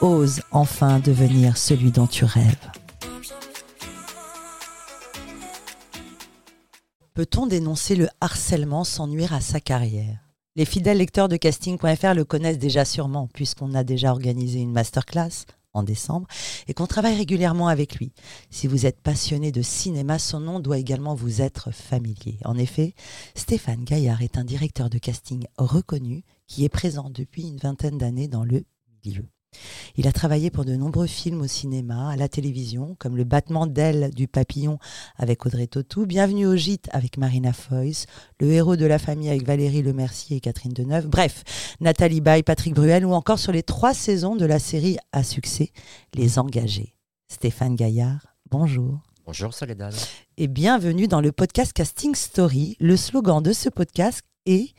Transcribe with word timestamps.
Ose 0.00 0.42
enfin 0.52 1.00
devenir 1.00 1.56
celui 1.56 1.90
dont 1.90 2.06
tu 2.06 2.24
rêves. 2.24 2.70
Peut-on 7.14 7.48
dénoncer 7.48 7.96
le 7.96 8.08
harcèlement 8.20 8.84
sans 8.84 9.08
nuire 9.08 9.32
à 9.32 9.40
sa 9.40 9.58
carrière? 9.58 10.20
Les 10.54 10.64
fidèles 10.64 10.98
lecteurs 10.98 11.28
de 11.28 11.36
casting.fr 11.36 12.14
le 12.14 12.24
connaissent 12.24 12.60
déjà 12.60 12.84
sûrement 12.84 13.26
puisqu'on 13.26 13.74
a 13.74 13.82
déjà 13.82 14.12
organisé 14.12 14.60
une 14.60 14.70
masterclass 14.70 15.46
en 15.72 15.82
décembre 15.82 16.28
et 16.68 16.74
qu'on 16.74 16.86
travaille 16.86 17.16
régulièrement 17.16 17.66
avec 17.66 17.96
lui. 17.96 18.12
Si 18.50 18.68
vous 18.68 18.86
êtes 18.86 19.00
passionné 19.00 19.50
de 19.50 19.62
cinéma, 19.62 20.20
son 20.20 20.38
nom 20.38 20.60
doit 20.60 20.78
également 20.78 21.16
vous 21.16 21.42
être 21.42 21.72
familier. 21.72 22.38
En 22.44 22.56
effet, 22.56 22.94
Stéphane 23.34 23.82
Gaillard 23.82 24.22
est 24.22 24.38
un 24.38 24.44
directeur 24.44 24.90
de 24.90 24.98
casting 24.98 25.44
reconnu 25.56 26.22
qui 26.46 26.64
est 26.64 26.68
présent 26.68 27.10
depuis 27.10 27.48
une 27.48 27.58
vingtaine 27.58 27.98
d'années 27.98 28.28
dans 28.28 28.44
le 28.44 28.62
milieu. 29.04 29.24
Il 29.98 30.06
a 30.06 30.12
travaillé 30.12 30.50
pour 30.50 30.64
de 30.64 30.76
nombreux 30.76 31.08
films 31.08 31.40
au 31.40 31.48
cinéma, 31.48 32.10
à 32.10 32.16
la 32.16 32.28
télévision, 32.28 32.94
comme 33.00 33.16
Le 33.16 33.24
battement 33.24 33.66
d'ailes 33.66 34.10
du 34.14 34.28
papillon 34.28 34.78
avec 35.16 35.44
Audrey 35.44 35.66
Tautou, 35.66 36.06
Bienvenue 36.06 36.46
au 36.46 36.54
gîte 36.54 36.88
avec 36.92 37.16
Marina 37.16 37.52
Foïs, 37.52 38.06
Le 38.40 38.52
héros 38.52 38.76
de 38.76 38.86
la 38.86 39.00
famille 39.00 39.28
avec 39.28 39.44
Valérie 39.44 39.82
Lemercier 39.82 40.36
et 40.36 40.40
Catherine 40.40 40.72
Deneuve, 40.72 41.08
bref, 41.08 41.42
Nathalie 41.80 42.20
Baye, 42.20 42.44
Patrick 42.44 42.74
Bruel 42.74 43.04
ou 43.04 43.12
encore 43.12 43.40
sur 43.40 43.50
les 43.50 43.64
trois 43.64 43.92
saisons 43.92 44.36
de 44.36 44.46
la 44.46 44.60
série 44.60 44.98
à 45.10 45.24
succès 45.24 45.72
Les 46.14 46.38
Engagés. 46.38 46.94
Stéphane 47.28 47.74
Gaillard, 47.74 48.36
bonjour. 48.50 49.00
Bonjour 49.26 49.52
Soledad. 49.52 49.94
Et 50.36 50.46
bienvenue 50.46 51.08
dans 51.08 51.20
le 51.20 51.32
podcast 51.32 51.72
Casting 51.72 52.14
Story. 52.14 52.76
Le 52.78 52.96
slogan 52.96 53.42
de 53.42 53.52
ce 53.52 53.68
podcast 53.68 54.22
est 54.46 54.74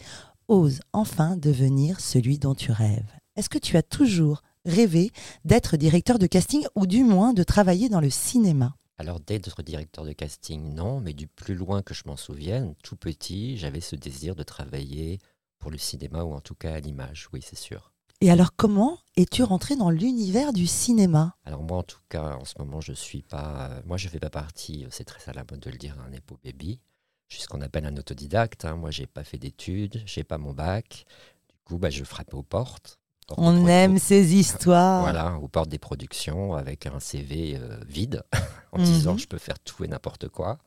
Ose 0.47 0.79
enfin 0.93 1.35
devenir 1.35 1.99
celui 1.99 2.39
dont 2.39 2.55
tu 2.55 2.71
rêves. 2.71 3.11
Est-ce 3.35 3.49
que 3.49 3.59
tu 3.59 3.77
as 3.77 3.83
toujours 3.83 4.41
rêvé 4.69 5.11
d'être 5.45 5.77
directeur 5.77 6.19
de 6.19 6.27
casting 6.27 6.65
ou 6.75 6.87
du 6.87 7.03
moins 7.03 7.33
de 7.33 7.43
travailler 7.43 7.89
dans 7.89 8.01
le 8.01 8.09
cinéma 8.09 8.75
alors 8.99 9.21
d'être 9.21 9.63
directeur 9.63 10.03
de 10.03 10.11
casting, 10.11 10.75
non, 10.75 10.99
mais 10.99 11.13
du 11.13 11.25
plus 11.25 11.55
loin 11.55 11.81
que 11.81 11.93
je 11.93 12.03
m'en 12.05 12.17
souvienne, 12.17 12.75
tout 12.83 12.97
petit, 12.97 13.57
j'avais 13.57 13.79
ce 13.79 13.95
désir 13.95 14.35
de 14.35 14.43
travailler 14.43 15.19
pour 15.57 15.71
le 15.71 15.77
cinéma 15.77 16.23
ou 16.23 16.33
en 16.33 16.41
tout 16.41 16.53
cas 16.53 16.73
à 16.73 16.79
l'image, 16.81 17.29
oui 17.31 17.39
c'est 17.41 17.57
sûr. 17.57 17.93
Et 18.21 18.29
alors 18.29 18.53
comment 18.57 18.99
es-tu 19.15 19.43
rentré 19.43 19.77
dans 19.77 19.89
l'univers 19.89 20.51
du 20.51 20.67
cinéma? 20.67 21.37
Alors 21.45 21.63
moi 21.63 21.77
en 21.77 21.83
tout 21.83 22.01
cas 22.09 22.35
en 22.35 22.43
ce 22.43 22.55
moment 22.59 22.81
je 22.81 22.91
suis 22.91 23.21
pas, 23.21 23.69
euh, 23.71 23.81
moi 23.85 23.95
je 23.95 24.09
fais 24.09 24.19
pas 24.19 24.29
partie, 24.29 24.85
c'est 24.89 25.05
très 25.05 25.29
à 25.29 25.33
la 25.33 25.45
mode 25.49 25.61
de 25.61 25.69
le 25.69 25.77
dire, 25.77 25.97
un 26.05 26.11
épo 26.11 26.37
baby. 26.43 26.81
Je 27.29 27.35
suis 27.35 27.43
ce 27.43 27.47
qu'on 27.47 27.61
appelle 27.61 27.85
un 27.85 27.95
autodidacte. 27.95 28.65
Hein. 28.65 28.75
Moi 28.75 28.91
j'ai 28.91 29.07
pas 29.07 29.23
fait 29.23 29.37
d'études, 29.37 30.01
j'ai 30.05 30.25
pas 30.25 30.37
mon 30.37 30.51
bac. 30.51 31.05
Du 31.49 31.55
coup 31.63 31.77
bah, 31.77 31.89
je 31.89 32.03
frappais 32.03 32.33
aux 32.33 32.43
portes 32.43 32.98
on 33.37 33.67
aime 33.67 33.97
ces 33.97 34.35
histoires. 34.35 35.01
Voilà, 35.01 35.37
aux 35.37 35.47
portes 35.47 35.69
des 35.69 35.79
productions 35.79 36.53
avec 36.53 36.85
un 36.85 36.99
CV 36.99 37.57
euh, 37.57 37.79
vide 37.87 38.23
en 38.71 38.79
disant 38.79 39.13
mhm. 39.13 39.19
je 39.19 39.27
peux 39.27 39.37
faire 39.37 39.59
tout 39.59 39.83
et 39.83 39.87
n'importe 39.87 40.27
quoi. 40.29 40.59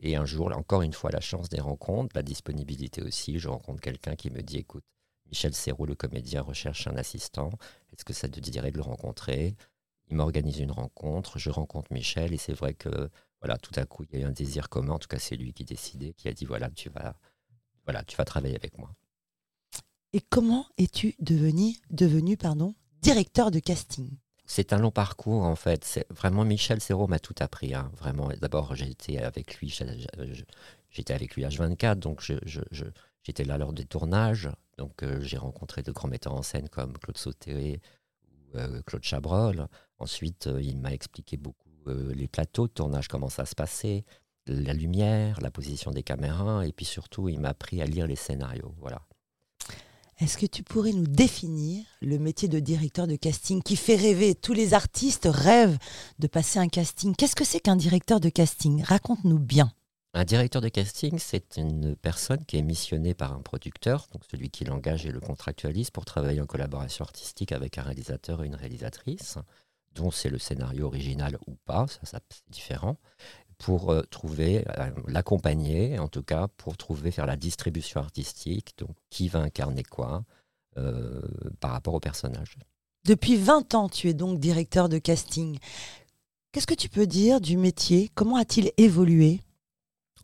Et 0.00 0.16
un 0.16 0.24
jour, 0.24 0.52
encore 0.56 0.82
une 0.82 0.92
fois, 0.92 1.10
la 1.10 1.20
chance 1.20 1.48
des 1.48 1.60
rencontres, 1.60 2.14
la 2.14 2.22
disponibilité 2.22 3.02
aussi. 3.02 3.38
Je 3.38 3.48
rencontre 3.48 3.80
quelqu'un 3.80 4.14
qui 4.14 4.30
me 4.30 4.42
dit 4.42 4.58
écoute, 4.58 4.84
Michel 5.28 5.54
Serrault, 5.54 5.86
le 5.86 5.94
comédien, 5.94 6.42
recherche 6.42 6.86
un 6.86 6.96
assistant. 6.96 7.50
Est-ce 7.92 8.04
que 8.04 8.12
ça 8.12 8.28
te 8.28 8.40
dirait 8.40 8.70
de 8.70 8.76
le 8.76 8.82
rencontrer? 8.82 9.56
Il 10.08 10.16
m'organise 10.16 10.58
une 10.58 10.70
rencontre. 10.70 11.38
Je 11.38 11.50
rencontre 11.50 11.92
Michel 11.92 12.32
et 12.32 12.38
c'est 12.38 12.54
vrai 12.54 12.74
que 12.74 13.10
voilà, 13.40 13.56
tout 13.58 13.72
à 13.76 13.84
coup, 13.84 14.04
il 14.04 14.18
y 14.18 14.22
a 14.22 14.24
eu 14.24 14.28
un 14.28 14.32
désir 14.32 14.68
commun. 14.68 14.94
En 14.94 14.98
tout 14.98 15.08
cas, 15.08 15.18
c'est 15.18 15.36
lui 15.36 15.52
qui 15.52 15.64
décidait, 15.64 16.12
qui 16.12 16.28
a 16.28 16.32
dit 16.32 16.44
voilà, 16.44 16.70
tu 16.70 16.88
vas, 16.90 17.16
voilà, 17.84 18.02
tu 18.04 18.16
vas 18.16 18.24
travailler 18.24 18.56
avec 18.56 18.78
moi. 18.78 18.94
Et 20.14 20.20
comment 20.20 20.66
es-tu 20.78 21.14
devenu, 21.20 21.76
devenu 21.90 22.36
pardon, 22.36 22.74
directeur 23.02 23.50
de 23.50 23.58
casting? 23.58 24.08
C'est 24.46 24.72
un 24.72 24.78
long 24.78 24.90
parcours 24.90 25.42
en 25.42 25.56
fait. 25.56 25.84
C'est 25.84 26.06
vraiment 26.10 26.44
Michel 26.46 26.80
Serrault 26.80 27.08
m'a 27.08 27.18
tout 27.18 27.34
appris. 27.40 27.74
Hein. 27.74 27.90
Vraiment, 27.98 28.30
d'abord 28.40 28.74
j'étais 28.74 29.18
avec 29.18 29.56
lui, 29.56 29.68
j'étais 30.90 31.12
avec 31.12 31.34
lui 31.34 31.44
H24, 31.44 31.96
donc 31.96 32.22
j'étais 33.22 33.44
là 33.44 33.58
lors 33.58 33.74
des 33.74 33.84
tournages. 33.84 34.48
Donc 34.78 35.02
euh, 35.02 35.20
j'ai 35.20 35.36
rencontré 35.36 35.82
de 35.82 35.92
grands 35.92 36.08
metteurs 36.08 36.34
en 36.34 36.42
scène 36.42 36.70
comme 36.70 36.96
Claude 36.96 37.18
Sauté 37.18 37.80
ou 38.54 38.56
euh, 38.56 38.80
Claude 38.86 39.02
Chabrol. 39.02 39.68
Ensuite, 39.98 40.46
euh, 40.46 40.62
il 40.62 40.78
m'a 40.78 40.94
expliqué 40.94 41.36
beaucoup 41.36 41.68
les 41.86 42.28
plateaux 42.28 42.66
de 42.66 42.72
tournage, 42.72 43.08
comment 43.08 43.30
ça 43.30 43.46
se 43.46 43.54
passait, 43.54 44.04
la 44.46 44.74
lumière, 44.74 45.40
la 45.40 45.50
position 45.50 45.90
des 45.90 46.02
caméras, 46.02 46.66
et 46.66 46.72
puis 46.72 46.84
surtout, 46.84 47.30
il 47.30 47.40
m'a 47.40 47.48
appris 47.48 47.80
à 47.80 47.86
lire 47.86 48.06
les 48.06 48.14
scénarios. 48.14 48.74
Voilà. 48.78 49.07
Est-ce 50.18 50.36
que 50.36 50.46
tu 50.46 50.64
pourrais 50.64 50.92
nous 50.92 51.06
définir 51.06 51.84
le 52.00 52.18
métier 52.18 52.48
de 52.48 52.58
directeur 52.58 53.06
de 53.06 53.14
casting 53.14 53.62
qui 53.62 53.76
fait 53.76 53.94
rêver 53.94 54.34
Tous 54.34 54.52
les 54.52 54.74
artistes 54.74 55.28
rêvent 55.30 55.78
de 56.18 56.26
passer 56.26 56.58
un 56.58 56.66
casting? 56.66 57.14
Qu'est-ce 57.14 57.36
que 57.36 57.44
c'est 57.44 57.60
qu'un 57.60 57.76
directeur 57.76 58.18
de 58.18 58.28
casting? 58.28 58.82
Raconte-nous 58.82 59.38
bien. 59.38 59.70
Un 60.14 60.24
directeur 60.24 60.60
de 60.60 60.70
casting, 60.70 61.20
c'est 61.20 61.56
une 61.56 61.94
personne 61.94 62.44
qui 62.46 62.56
est 62.56 62.62
missionnée 62.62 63.14
par 63.14 63.32
un 63.32 63.42
producteur, 63.42 64.08
donc 64.12 64.22
celui 64.28 64.50
qui 64.50 64.64
l'engage 64.64 65.06
et 65.06 65.12
le 65.12 65.20
contractualise 65.20 65.92
pour 65.92 66.04
travailler 66.04 66.40
en 66.40 66.46
collaboration 66.46 67.04
artistique 67.04 67.52
avec 67.52 67.78
un 67.78 67.82
réalisateur 67.82 68.42
et 68.42 68.46
une 68.46 68.56
réalisatrice, 68.56 69.38
dont 69.94 70.10
c'est 70.10 70.30
le 70.30 70.38
scénario 70.38 70.86
original 70.86 71.38
ou 71.46 71.54
pas, 71.64 71.86
ça, 71.86 72.18
c'est 72.28 72.42
différent 72.50 72.96
pour 73.58 73.90
euh, 73.90 74.02
trouver, 74.10 74.64
euh, 74.78 74.90
l'accompagner 75.08 75.98
en 75.98 76.08
tout 76.08 76.22
cas, 76.22 76.48
pour 76.56 76.76
trouver, 76.76 77.10
faire 77.10 77.26
la 77.26 77.36
distribution 77.36 78.00
artistique, 78.00 78.74
donc 78.78 78.96
qui 79.10 79.28
va 79.28 79.40
incarner 79.40 79.82
quoi 79.82 80.24
euh, 80.76 81.20
par 81.60 81.72
rapport 81.72 81.94
au 81.94 82.00
personnage. 82.00 82.56
Depuis 83.04 83.36
20 83.36 83.74
ans, 83.74 83.88
tu 83.88 84.08
es 84.08 84.14
donc 84.14 84.38
directeur 84.38 84.88
de 84.88 84.98
casting. 84.98 85.58
Qu'est-ce 86.52 86.66
que 86.66 86.74
tu 86.74 86.88
peux 86.88 87.06
dire 87.06 87.40
du 87.40 87.56
métier? 87.56 88.10
Comment 88.14 88.36
a-t-il 88.36 88.72
évolué? 88.76 89.40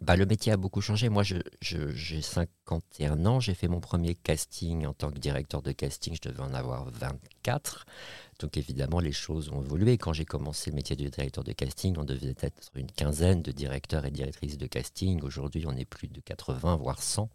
Bah, 0.04 0.16
le 0.16 0.26
métier 0.26 0.52
a 0.52 0.56
beaucoup 0.58 0.82
changé. 0.82 1.08
Moi, 1.08 1.22
j'ai 1.22 1.42
je, 1.62 2.20
51 2.20 3.24
ans. 3.24 3.40
J'ai 3.40 3.54
fait 3.54 3.68
mon 3.68 3.80
premier 3.80 4.14
casting 4.14 4.84
en 4.84 4.92
tant 4.92 5.10
que 5.10 5.18
directeur 5.18 5.62
de 5.62 5.72
casting. 5.72 6.14
Je 6.14 6.28
devais 6.28 6.42
en 6.42 6.52
avoir 6.52 6.84
24. 6.90 7.86
Donc, 8.38 8.58
évidemment, 8.58 9.00
les 9.00 9.12
choses 9.12 9.48
ont 9.50 9.62
évolué. 9.62 9.96
Quand 9.96 10.12
j'ai 10.12 10.26
commencé 10.26 10.70
le 10.70 10.76
métier 10.76 10.94
de 10.94 11.08
directeur 11.08 11.42
de 11.42 11.52
casting, 11.52 11.96
on 11.98 12.04
devait 12.04 12.34
être 12.40 12.70
une 12.74 12.90
quinzaine 12.90 13.40
de 13.40 13.50
directeurs 13.50 14.04
et 14.04 14.10
directrices 14.10 14.58
de 14.58 14.66
casting. 14.66 15.22
Aujourd'hui, 15.22 15.64
on 15.66 15.76
est 15.76 15.86
plus 15.86 16.08
de 16.08 16.20
80, 16.20 16.76
voire 16.76 17.02
100. 17.02 17.30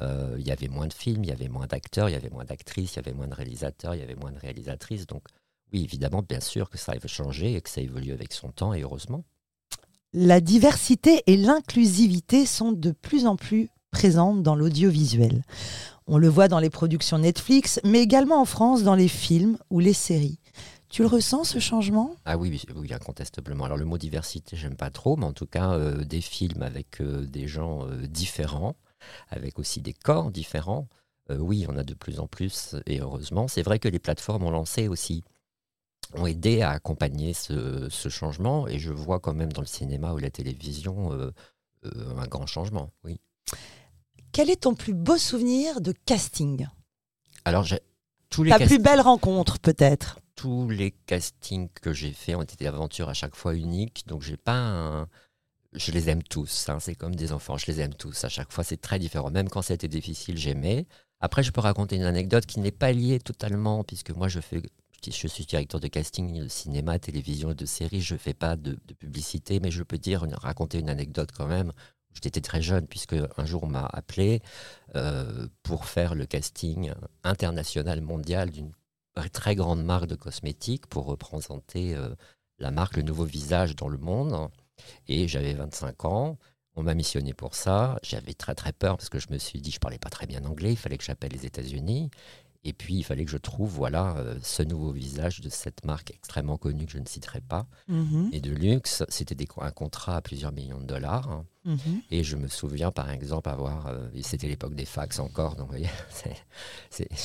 Euh, 0.00 0.36
il 0.38 0.46
y 0.46 0.52
avait 0.52 0.68
moins 0.68 0.86
de 0.86 0.92
films, 0.92 1.24
il 1.24 1.30
y 1.30 1.32
avait 1.32 1.48
moins 1.48 1.66
d'acteurs, 1.66 2.08
il 2.08 2.12
y 2.12 2.16
avait 2.16 2.30
moins 2.30 2.44
d'actrices, 2.44 2.94
il 2.94 2.96
y 2.96 2.98
avait 3.00 3.14
moins 3.14 3.26
de 3.26 3.34
réalisateurs, 3.34 3.96
il 3.96 4.00
y 4.00 4.04
avait 4.04 4.14
moins 4.14 4.30
de 4.30 4.38
réalisatrices. 4.38 5.06
Donc, 5.06 5.24
oui, 5.72 5.82
évidemment, 5.82 6.22
bien 6.22 6.40
sûr 6.40 6.70
que 6.70 6.78
ça 6.78 6.92
a 6.92 7.06
changé 7.08 7.54
et 7.54 7.60
que 7.60 7.70
ça 7.70 7.80
évolue 7.80 8.12
avec 8.12 8.32
son 8.32 8.52
temps, 8.52 8.72
et 8.72 8.82
heureusement 8.82 9.24
la 10.12 10.40
diversité 10.40 11.22
et 11.26 11.36
l'inclusivité 11.36 12.46
sont 12.46 12.72
de 12.72 12.92
plus 12.92 13.26
en 13.26 13.36
plus 13.36 13.68
présentes 13.90 14.42
dans 14.42 14.54
l'audiovisuel. 14.54 15.42
On 16.06 16.18
le 16.18 16.28
voit 16.28 16.48
dans 16.48 16.60
les 16.60 16.70
productions 16.70 17.18
Netflix, 17.18 17.80
mais 17.84 18.00
également 18.00 18.40
en 18.40 18.46
France 18.46 18.82
dans 18.82 18.94
les 18.94 19.08
films 19.08 19.58
ou 19.70 19.80
les 19.80 19.92
séries. 19.92 20.38
Tu 20.88 21.02
le 21.02 21.08
ressens 21.08 21.44
ce 21.44 21.58
changement? 21.58 22.16
Ah 22.24 22.38
oui, 22.38 22.62
incontestablement. 22.90 23.66
Alors 23.66 23.76
le 23.76 23.84
mot 23.84 23.98
diversité, 23.98 24.56
j'aime 24.56 24.76
pas 24.76 24.88
trop, 24.88 25.16
mais 25.16 25.26
en 25.26 25.34
tout 25.34 25.46
cas 25.46 25.72
euh, 25.72 26.02
des 26.04 26.22
films 26.22 26.62
avec 26.62 27.02
euh, 27.02 27.26
des 27.26 27.46
gens 27.46 27.86
euh, 27.86 28.06
différents, 28.06 28.76
avec 29.28 29.58
aussi 29.58 29.82
des 29.82 29.92
corps 29.92 30.30
différents. 30.30 30.88
oui, 31.28 31.66
on 31.68 31.76
a 31.76 31.84
de 31.84 31.92
plus 31.92 32.20
en 32.20 32.26
plus, 32.26 32.74
et 32.86 33.00
heureusement. 33.00 33.48
C'est 33.48 33.62
vrai 33.62 33.78
que 33.78 33.88
les 33.88 33.98
plateformes 33.98 34.44
ont 34.44 34.50
lancé 34.50 34.88
aussi 34.88 35.22
ont 36.14 36.26
aidé 36.26 36.62
à 36.62 36.70
accompagner 36.70 37.34
ce, 37.34 37.88
changement. 38.08 38.66
Et 38.68 38.78
je 38.78 38.92
vois 38.92 39.20
quand 39.20 39.34
même 39.34 39.52
dans 39.52 39.60
le 39.60 39.66
cinéma 39.66 40.12
ou 40.12 40.18
la 40.18 40.30
télévision 40.30 41.12
euh, 41.12 41.30
euh, 41.84 42.16
un 42.16 42.26
grand 42.26 42.46
changement, 42.46 42.90
oui. 43.04 43.20
Quel 44.32 44.50
est 44.50 44.62
ton 44.62 44.74
plus 44.74 44.94
beau 44.94 45.16
souvenir 45.16 45.80
de 45.80 45.92
casting? 46.04 46.66
Alors, 47.44 47.64
j'ai 47.64 47.80
tous 48.30 48.42
les 48.42 48.50
Ta 48.50 48.58
plus 48.58 48.78
belle 48.78 49.00
rencontre, 49.00 49.58
peut-être? 49.58 50.18
Tous 50.34 50.68
les 50.68 50.90
castings 50.90 51.68
que 51.80 51.92
j'ai 51.92 52.12
faits 52.12 52.36
ont 52.36 52.42
été 52.42 52.56
des 52.56 52.66
aventures 52.66 53.08
à 53.08 53.14
chaque 53.14 53.34
fois 53.34 53.54
uniques. 53.54 54.04
Donc, 54.06 54.22
j'ai 54.22 54.36
pas 54.36 54.58
un... 54.58 55.08
Je 55.72 55.92
les 55.92 56.08
aime 56.08 56.22
tous. 56.22 56.68
Hein. 56.68 56.78
c'est 56.80 56.94
comme 56.94 57.14
des 57.14 57.32
enfants. 57.32 57.56
Je 57.56 57.66
les 57.66 57.80
aime 57.80 57.94
tous. 57.94 58.24
À 58.24 58.28
chaque 58.28 58.52
fois, 58.52 58.64
c'est 58.64 58.80
très 58.80 58.98
différent. 58.98 59.30
Même 59.30 59.48
quand 59.48 59.62
c'était 59.62 59.88
difficile, 59.88 60.36
j'aimais. 60.36 60.86
Après, 61.20 61.42
je 61.42 61.50
peux 61.50 61.60
raconter 61.60 61.96
une 61.96 62.04
anecdote 62.04 62.46
qui 62.46 62.60
n'est 62.60 62.70
pas 62.70 62.92
liée 62.92 63.18
totalement, 63.18 63.82
puisque 63.82 64.10
moi, 64.10 64.28
je 64.28 64.40
fais 64.40 64.62
je 65.04 65.26
suis 65.28 65.44
directeur 65.44 65.80
de 65.80 65.88
casting 65.88 66.42
de 66.42 66.48
cinéma, 66.48 66.98
télévision 66.98 67.52
et 67.52 67.54
de 67.54 67.66
séries. 67.66 68.00
Je 68.00 68.14
ne 68.14 68.18
fais 68.18 68.34
pas 68.34 68.56
de, 68.56 68.74
publicité, 68.98 69.60
mais 69.60 69.70
je 69.70 69.82
peux 69.82 69.98
dire, 69.98 70.26
raconter 70.32 70.78
une 70.78 70.90
anecdote 70.90 71.30
quand 71.36 71.46
même. 71.46 71.72
J'étais 72.14 72.40
très 72.40 72.62
jeune, 72.62 72.86
puisque 72.86 73.14
un 73.36 73.44
jour 73.44 73.64
on 73.64 73.68
m'a 73.68 73.86
appelé 73.86 74.42
euh, 74.96 75.46
pour 75.62 75.84
faire 75.84 76.14
le 76.14 76.26
casting 76.26 76.92
international 77.22 78.00
mondial 78.00 78.50
d'une 78.50 78.72
très 79.32 79.54
grande 79.54 79.84
marque 79.84 80.06
de 80.06 80.14
cosmétiques 80.14 80.86
pour 80.86 81.06
représenter 81.06 81.94
euh, 81.94 82.14
la 82.58 82.70
marque, 82.70 82.96
le 82.96 83.02
nouveau 83.02 83.24
visage 83.24 83.74
dans 83.74 83.88
le 83.88 83.98
monde. 83.98 84.48
Et 85.08 85.26
j'avais 85.26 85.54
25 85.54 86.04
ans. 86.04 86.38
On 86.76 86.82
m'a 86.82 86.94
missionné 86.94 87.34
pour 87.34 87.56
ça. 87.56 87.98
J'avais 88.02 88.34
très 88.34 88.54
très 88.54 88.72
peur 88.72 88.96
parce 88.96 89.08
que 89.08 89.18
je 89.18 89.26
me 89.30 89.38
suis 89.38 89.60
dit, 89.60 89.72
je 89.72 89.80
parlais 89.80 89.98
pas 89.98 90.10
très 90.10 90.26
bien 90.26 90.44
anglais. 90.44 90.72
Il 90.72 90.76
fallait 90.76 90.98
que 90.98 91.04
j'appelle 91.04 91.32
les 91.32 91.46
États-Unis. 91.46 92.10
Et 92.68 92.72
puis, 92.74 92.94
il 92.96 93.02
fallait 93.02 93.24
que 93.24 93.30
je 93.30 93.38
trouve 93.38 93.70
voilà, 93.70 94.14
euh, 94.18 94.38
ce 94.42 94.62
nouveau 94.62 94.90
visage 94.92 95.40
de 95.40 95.48
cette 95.48 95.84
marque 95.86 96.10
extrêmement 96.10 96.58
connue 96.58 96.84
que 96.86 96.92
je 96.92 96.98
ne 96.98 97.06
citerai 97.06 97.40
pas, 97.40 97.66
Mhm. 97.88 98.28
et 98.32 98.40
de 98.40 98.50
luxe. 98.50 99.04
C'était 99.08 99.36
un 99.60 99.70
contrat 99.70 100.16
à 100.16 100.20
plusieurs 100.20 100.52
millions 100.52 100.80
de 100.80 100.84
dollars. 100.84 101.44
Mhm. 101.64 102.02
Et 102.10 102.22
je 102.24 102.36
me 102.36 102.48
souviens, 102.48 102.90
par 102.92 103.08
exemple, 103.10 103.48
avoir. 103.48 103.86
euh, 103.86 104.08
C'était 104.22 104.48
l'époque 104.48 104.74
des 104.74 104.84
fax 104.84 105.18
encore. 105.18 105.54
Donc, 105.56 105.70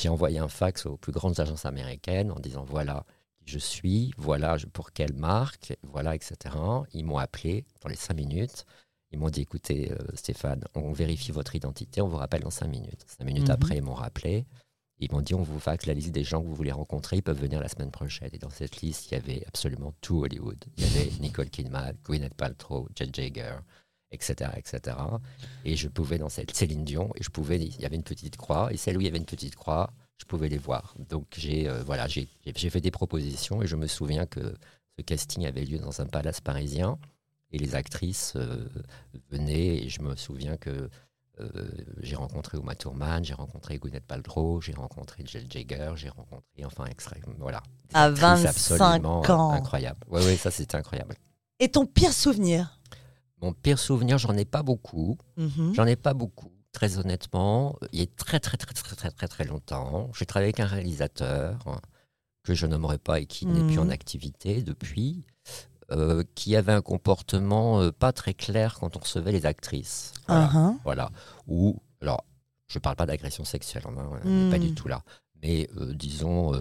j'ai 0.02 0.10
envoyé 0.10 0.40
un 0.40 0.48
fax 0.48 0.86
aux 0.86 0.98
plus 0.98 1.12
grandes 1.12 1.40
agences 1.40 1.66
américaines 1.66 2.32
en 2.32 2.40
disant 2.40 2.64
voilà 2.64 3.06
qui 3.46 3.52
je 3.52 3.60
suis, 3.60 4.12
voilà 4.18 4.56
pour 4.72 4.92
quelle 4.94 5.14
marque, 5.14 5.76
voilà, 5.84 6.16
etc. 6.16 6.56
Ils 6.94 7.04
m'ont 7.06 7.18
appelé 7.18 7.66
dans 7.82 7.90
les 7.90 7.96
cinq 7.98 8.16
minutes. 8.16 8.66
Ils 9.12 9.20
m'ont 9.20 9.30
dit 9.30 9.42
écoutez, 9.42 9.92
euh, 9.92 9.98
Stéphane, 10.16 10.64
on 10.76 10.92
vérifie 10.94 11.32
votre 11.32 11.54
identité, 11.56 12.02
on 12.02 12.08
vous 12.08 12.18
rappelle 12.18 12.42
dans 12.42 12.50
cinq 12.50 12.68
minutes. 12.68 13.06
Cinq 13.06 13.26
minutes 13.26 13.50
Mhm. 13.50 13.52
après, 13.58 13.78
ils 13.78 13.84
m'ont 13.84 13.94
rappelé. 13.94 14.46
Ils 15.04 15.12
m'ont 15.12 15.22
dit 15.22 15.34
on 15.34 15.44
vous 15.44 15.60
faxe 15.60 15.86
la 15.86 15.94
liste 15.94 16.12
des 16.12 16.24
gens 16.24 16.42
que 16.42 16.48
vous 16.48 16.56
voulez 16.56 16.72
rencontrer, 16.72 17.18
ils 17.18 17.24
peuvent 17.24 17.40
venir 17.40 17.60
la 17.60 17.68
semaine 17.68 17.92
prochaine. 17.92 18.30
Et 18.34 18.38
dans 18.38 18.50
cette 18.50 18.82
liste, 18.82 19.12
il 19.12 19.16
y 19.16 19.18
avait 19.18 19.44
absolument 19.48 19.94
tout 20.02 20.24
Hollywood. 20.24 20.64
Il 20.78 20.84
y 20.84 20.88
avait 20.88 21.12
Nicole 21.20 21.50
Kidman, 21.50 21.96
Gwyneth 22.06 22.34
Paltrow, 22.34 22.88
Jet 22.96 23.14
Jagger, 23.14 23.56
etc., 24.12 24.52
etc. 24.56 24.96
Et 25.66 25.76
je 25.76 25.90
pouvais 25.90 26.18
dans 26.18 26.30
cette 26.30 26.56
Céline 26.56 26.86
Dion, 26.86 27.12
et 27.16 27.24
je 27.24 27.30
pouvais, 27.30 27.60
il 27.60 27.82
y 27.82 27.86
avait 27.86 27.96
une 27.96 28.04
petite 28.04 28.38
croix, 28.38 28.72
et 28.72 28.78
celle 28.78 28.98
où 28.98 29.02
il 29.02 29.06
y 29.06 29.10
avait 29.10 29.18
une 29.18 29.26
petite 29.26 29.56
croix, 29.56 29.92
je 30.18 30.26
pouvais 30.26 30.48
les 30.48 30.58
voir. 30.58 30.96
Donc 31.10 31.26
j'ai 31.36 31.68
euh, 31.68 31.84
voilà, 31.84 32.08
fait 32.08 32.82
des 32.82 32.92
propositions, 32.92 33.62
et 33.62 33.68
je 33.68 33.76
me 33.76 33.88
souviens 33.88 34.26
que 34.26 34.56
ce 34.98 35.04
casting 35.04 35.46
avait 35.46 35.66
lieu 35.66 35.80
dans 35.80 36.00
un 36.00 36.06
palace 36.06 36.40
parisien, 36.40 36.98
et 37.52 37.58
les 37.58 37.76
actrices 37.76 38.34
euh, 38.36 38.68
venaient, 39.30 39.84
et 39.84 39.90
je 39.90 40.02
me 40.02 40.16
souviens 40.16 40.56
que 40.58 40.90
j'ai 42.02 42.16
rencontré 42.16 42.58
Uma 42.58 42.76
Thurman, 42.76 43.24
j'ai 43.24 43.34
rencontré 43.34 43.78
Gwyneth 43.78 44.06
Paltrow, 44.06 44.62
j'ai 44.62 44.74
rencontré 44.74 45.24
Jet 45.26 45.46
Jagger, 45.52 45.94
j'ai 45.96 46.10
rencontré, 46.10 46.64
enfin, 46.66 46.86
extra, 46.86 47.16
voilà. 47.40 47.62
À 47.94 48.04
actrices 48.06 48.22
25 48.22 48.50
absolument 48.50 49.22
ans. 49.22 49.52
Incroyable. 49.52 50.00
Oui, 50.10 50.22
oui, 50.26 50.38
ça 50.38 50.52
c'était 50.52 50.76
incroyable. 50.78 51.16
Et 51.60 51.70
ton 51.70 51.86
pire 51.86 52.14
souvenir? 52.14 52.80
Mon 53.42 53.54
pire 53.54 53.80
souvenir, 53.80 54.18
j'en 54.18 54.36
ai 54.38 54.46
pas 54.46 54.64
beaucoup. 54.64 55.18
Mhm. 55.38 55.74
J'en 55.76 55.86
ai 55.86 55.96
pas 55.96 56.14
beaucoup, 56.14 56.52
très 56.72 56.98
honnêtement. 56.98 57.78
Il 57.92 58.00
y 58.00 58.04
a 58.04 58.06
très 58.06 58.40
très 58.40 58.58
très 58.58 58.74
très 58.74 58.96
très 58.96 59.12
très 59.12 59.28
très 59.28 59.46
longtemps, 59.46 60.12
j'ai 60.18 60.26
travaillé 60.26 60.48
avec 60.50 60.60
un 60.60 60.66
réalisateur 60.68 61.82
que 62.44 62.54
je 62.54 62.66
nommerai 62.68 62.98
pas 62.98 63.20
et 63.22 63.26
qui 63.26 63.46
n'est 63.48 63.64
plus 63.64 63.80
en 63.80 63.86
Mhm. 63.86 63.92
activité 63.92 64.62
depuis, 64.62 65.26
euh, 65.92 66.24
qui 66.36 66.56
avait 66.56 66.72
un 66.72 66.82
comportement 66.82 67.82
euh, 67.82 67.92
pas 67.92 68.12
très 68.12 68.34
clair 68.34 68.78
quand 68.80 68.96
on 68.96 69.00
recevait 69.00 69.32
les 69.32 69.46
actrices. 69.46 70.14
Voilà. 70.28 70.48
Uh-huh. 70.48 70.76
Voilà. 70.84 71.12
Ou, 71.48 71.78
alors, 72.02 72.24
je 72.68 72.80
parle 72.80 72.96
pas 72.96 73.06
d'agression 73.06 73.44
sexuelle, 73.44 73.84
hein, 73.88 74.10
on 74.24 74.30
n'est 74.30 74.50
pas 74.50 74.60
du 74.60 74.74
tout 74.74 74.88
là. 74.88 75.04
Mais 75.42 75.70
euh, 75.78 75.94
disons, 75.94 76.54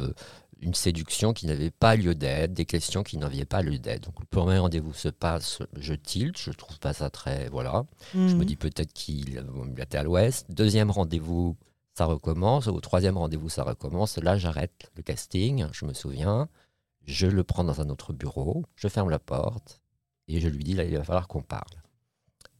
une 0.61 0.75
séduction 0.75 1.33
qui 1.33 1.47
n'avait 1.47 1.71
pas 1.71 1.97
lieu 1.97 2.15
d'être, 2.15 2.53
des 2.53 2.65
questions 2.67 3.03
qui 3.03 3.17
n'avaient 3.19 3.45
pas 3.45 3.63
lieu 3.63 3.79
d'être. 3.79 4.05
Donc, 4.05 4.21
le 4.21 4.27
premier 4.27 4.59
rendez-vous 4.59 4.93
se 4.95 5.09
passe, 5.09 5.59
je 5.77 5.95
tilte, 5.95 6.39
je 6.39 6.51
trouve 6.51 6.79
pas 6.79 6.93
ça 6.93 7.11
très. 7.11 7.49
Voilà. 7.49 7.85
Je 8.15 8.19
me 8.19 8.35
Mhm. 8.35 8.45
dis 8.45 8.57
peut-être 8.57 8.93
qu'il 8.93 9.45
il 9.75 9.81
était 9.81 9.99
à 9.99 10.03
l'ouest. 10.03 10.47
Deuxième 10.51 10.91
rendez-vous, 10.91 11.57
ça 11.97 12.05
recommence. 12.07 12.67
Au 12.69 12.81
troisième 12.81 13.19
rendez-vous, 13.19 13.49
ça 13.49 13.65
recommence. 13.65 14.19
Là, 14.19 14.37
j'arrête 14.39 14.91
le 14.97 15.03
casting, 15.03 15.67
je 15.73 15.85
me 15.85 15.95
souviens. 15.95 16.49
Je 17.05 17.27
le 17.27 17.43
prends 17.45 17.65
dans 17.65 17.81
un 17.81 17.89
autre 17.89 18.13
bureau, 18.13 18.65
je 18.77 18.89
ferme 18.89 19.11
la 19.11 19.19
porte 19.19 19.81
et 20.29 20.41
je 20.41 20.49
lui 20.49 20.63
dis 20.65 20.75
là, 20.75 20.85
il 20.85 20.97
va 20.97 21.05
falloir 21.05 21.29
qu'on 21.29 21.43
parle. 21.43 21.75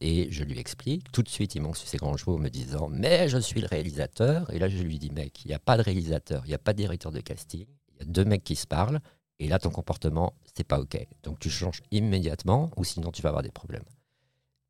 Et 0.01 0.29
je 0.31 0.43
lui 0.43 0.59
explique. 0.59 1.11
Tout 1.13 1.23
de 1.23 1.29
suite, 1.29 1.55
il 1.55 1.61
manque 1.61 1.77
sur 1.77 1.87
ses 1.87 1.97
grands 1.97 2.17
chevaux 2.17 2.35
en 2.35 2.39
me 2.39 2.49
disant 2.49 2.89
Mais 2.89 3.29
je 3.29 3.37
suis 3.37 3.61
le 3.61 3.67
réalisateur. 3.67 4.51
Et 4.53 4.59
là, 4.59 4.67
je 4.67 4.83
lui 4.83 4.99
dis 4.99 5.09
Mec, 5.11 5.45
il 5.45 5.47
n'y 5.47 5.53
a 5.53 5.59
pas 5.59 5.77
de 5.77 5.81
réalisateur, 5.81 6.43
il 6.45 6.49
n'y 6.49 6.53
a 6.53 6.57
pas 6.59 6.73
de 6.73 6.77
directeur 6.79 7.11
de 7.11 7.21
casting. 7.21 7.65
Il 7.93 7.99
y 7.99 8.01
a 8.01 8.05
deux 8.05 8.25
mecs 8.25 8.43
qui 8.43 8.57
se 8.57 8.67
parlent. 8.67 8.99
Et 9.39 9.47
là, 9.47 9.59
ton 9.59 9.69
comportement, 9.69 10.33
c'est 10.55 10.65
pas 10.65 10.79
OK. 10.79 10.97
Donc, 11.23 11.39
tu 11.39 11.49
changes 11.49 11.81
immédiatement 11.91 12.69
ou 12.75 12.83
sinon, 12.83 13.11
tu 13.11 13.21
vas 13.21 13.29
avoir 13.29 13.43
des 13.43 13.51
problèmes. 13.51 13.83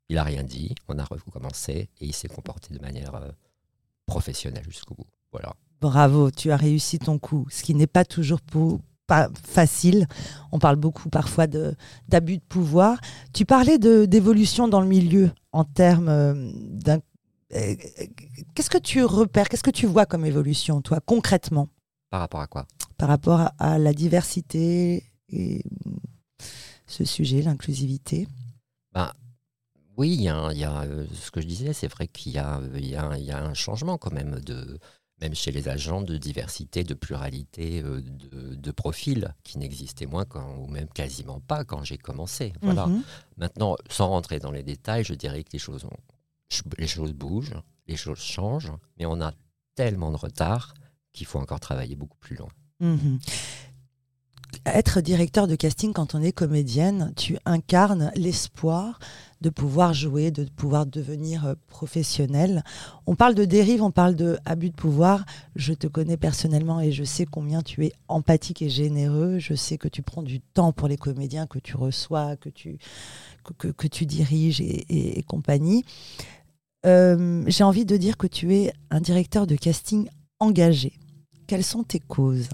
Il 0.08 0.18
a 0.18 0.22
rien 0.24 0.44
dit. 0.44 0.74
On 0.86 0.98
a 1.00 1.04
recommencé 1.04 1.88
et 2.00 2.06
il 2.06 2.14
s'est 2.14 2.28
comporté 2.28 2.72
de 2.72 2.78
manière 2.80 3.16
euh, 3.16 3.30
professionnelle 4.06 4.64
jusqu'au 4.68 4.94
bout. 4.94 5.06
Voilà. 5.32 5.54
Bravo, 5.80 6.30
tu 6.30 6.52
as 6.52 6.56
réussi 6.56 6.98
ton 7.00 7.18
coup, 7.18 7.46
ce 7.50 7.62
qui 7.64 7.74
n'est 7.74 7.86
pas 7.88 8.04
toujours 8.04 8.40
pour- 8.40 8.80
pas 9.06 9.28
facile. 9.44 10.06
On 10.52 10.58
parle 10.58 10.76
beaucoup 10.76 11.08
parfois 11.10 11.46
d'abus 11.46 12.38
de, 12.38 12.42
pouvoir. 12.48 12.98
Tu 13.32 13.44
parlais 13.44 13.78
de- 13.78 14.04
d'évolution 14.04 14.68
dans 14.68 14.80
le 14.80 14.86
milieu 14.86 15.30
en 15.52 15.64
termes 15.64 16.08
euh, 16.08 16.50
d'un. 16.54 17.00
euh, 17.54 17.74
Qu'est-ce 18.54 18.70
que 18.70 18.78
tu 18.78 19.04
repères 19.04 19.48
Qu'est-ce 19.48 19.62
que 19.62 19.70
tu 19.70 19.86
vois 19.86 20.06
comme 20.06 20.24
évolution, 20.24 20.80
toi, 20.80 21.00
concrètement, 21.04 21.68
Par 22.10 22.20
rapport 22.20 22.40
à 22.40 22.46
quoi? 22.46 22.66
Par 22.96 23.08
rapport 23.08 23.40
à, 23.40 23.52
à 23.58 23.78
la 23.78 23.92
diversité 23.92 25.04
et 25.28 25.62
ce 26.86 27.04
sujet, 27.04 27.42
l'inclusivité 27.42 28.28
Oui, 29.96 30.12
il 30.14 30.22
y 30.22 30.28
a, 30.28 30.52
y 30.52 30.64
euh, 30.64 31.06
ce 31.14 31.30
que 31.30 31.40
je 31.40 31.46
disais, 31.46 31.72
c'est 31.72 31.86
vrai 31.88 32.08
qu'il 32.08 32.32
y, 32.32 32.34
y 32.34 32.38
a 32.96 33.44
un 33.44 33.54
changement 33.54 33.96
quand 33.96 34.12
même, 34.12 34.40
de, 34.40 34.78
même 35.20 35.34
chez 35.34 35.52
les 35.52 35.68
agents, 35.68 36.02
de 36.02 36.16
diversité, 36.16 36.82
de 36.84 36.94
pluralité 36.94 37.82
euh, 37.82 38.00
de, 38.02 38.54
de 38.56 38.70
profils 38.72 39.32
qui 39.44 39.58
n'existaient 39.58 40.06
moins 40.06 40.24
quand, 40.24 40.56
ou 40.58 40.66
même 40.66 40.88
quasiment 40.88 41.40
pas 41.40 41.64
quand 41.64 41.84
j'ai 41.84 41.98
commencé. 41.98 42.52
Voilà. 42.62 42.86
Mhm. 42.86 43.02
Maintenant, 43.36 43.76
sans 43.88 44.08
rentrer 44.08 44.38
dans 44.40 44.50
les 44.50 44.62
détails, 44.62 45.04
je 45.04 45.14
dirais 45.14 45.44
que 45.44 45.50
les 45.52 45.58
choses, 45.58 45.84
ont- 45.84 45.90
ch- 46.50 46.64
les 46.78 46.88
choses 46.88 47.12
bougent, 47.12 47.54
les 47.86 47.96
choses 47.96 48.18
changent, 48.18 48.72
mais 48.98 49.06
on 49.06 49.20
a 49.20 49.32
tellement 49.74 50.10
de 50.10 50.16
retard 50.16 50.74
qu'il 51.12 51.26
faut 51.26 51.38
encore 51.38 51.60
travailler 51.60 51.94
beaucoup 51.96 52.18
plus 52.18 52.36
loin. 52.36 52.48
Mhm. 52.80 53.18
Être 54.66 55.00
directeur 55.00 55.46
de 55.46 55.56
casting 55.56 55.92
quand 55.92 56.14
on 56.14 56.22
est 56.22 56.32
comédienne, 56.32 57.12
tu 57.16 57.36
incarnes 57.44 58.12
l'espoir 58.14 58.98
de 59.44 59.50
pouvoir 59.50 59.92
jouer, 59.92 60.30
de 60.30 60.44
pouvoir 60.44 60.86
devenir 60.86 61.44
euh, 61.44 61.54
professionnel. 61.68 62.64
On 63.06 63.14
parle 63.14 63.34
de 63.34 63.44
dérive, 63.44 63.82
on 63.82 63.90
parle 63.90 64.16
de 64.16 64.38
abus 64.46 64.70
de 64.70 64.74
pouvoir. 64.74 65.26
Je 65.54 65.74
te 65.74 65.86
connais 65.86 66.16
personnellement 66.16 66.80
et 66.80 66.92
je 66.92 67.04
sais 67.04 67.26
combien 67.26 67.60
tu 67.60 67.84
es 67.84 67.92
empathique 68.08 68.62
et 68.62 68.70
généreux. 68.70 69.38
Je 69.38 69.54
sais 69.54 69.76
que 69.76 69.86
tu 69.88 70.00
prends 70.00 70.22
du 70.22 70.40
temps 70.40 70.72
pour 70.72 70.88
les 70.88 70.96
comédiens 70.96 71.46
que 71.46 71.58
tu 71.58 71.76
reçois, 71.76 72.36
que 72.36 72.48
tu, 72.48 72.78
que, 73.58 73.68
que- 73.68 73.86
tu 73.86 74.06
diriges 74.06 74.62
et 74.62 75.22
compagnie. 75.28 75.84
Euh, 76.86 77.44
J'ai 77.46 77.64
envie 77.64 77.84
de 77.84 77.98
dire 77.98 78.16
que 78.16 78.26
tu 78.26 78.54
es 78.54 78.72
un 78.90 79.00
directeur 79.00 79.46
de 79.46 79.56
casting 79.56 80.08
engagé. 80.40 80.94
Quelles 81.46 81.64
sont 81.64 81.82
tes 81.82 82.00
causes? 82.00 82.48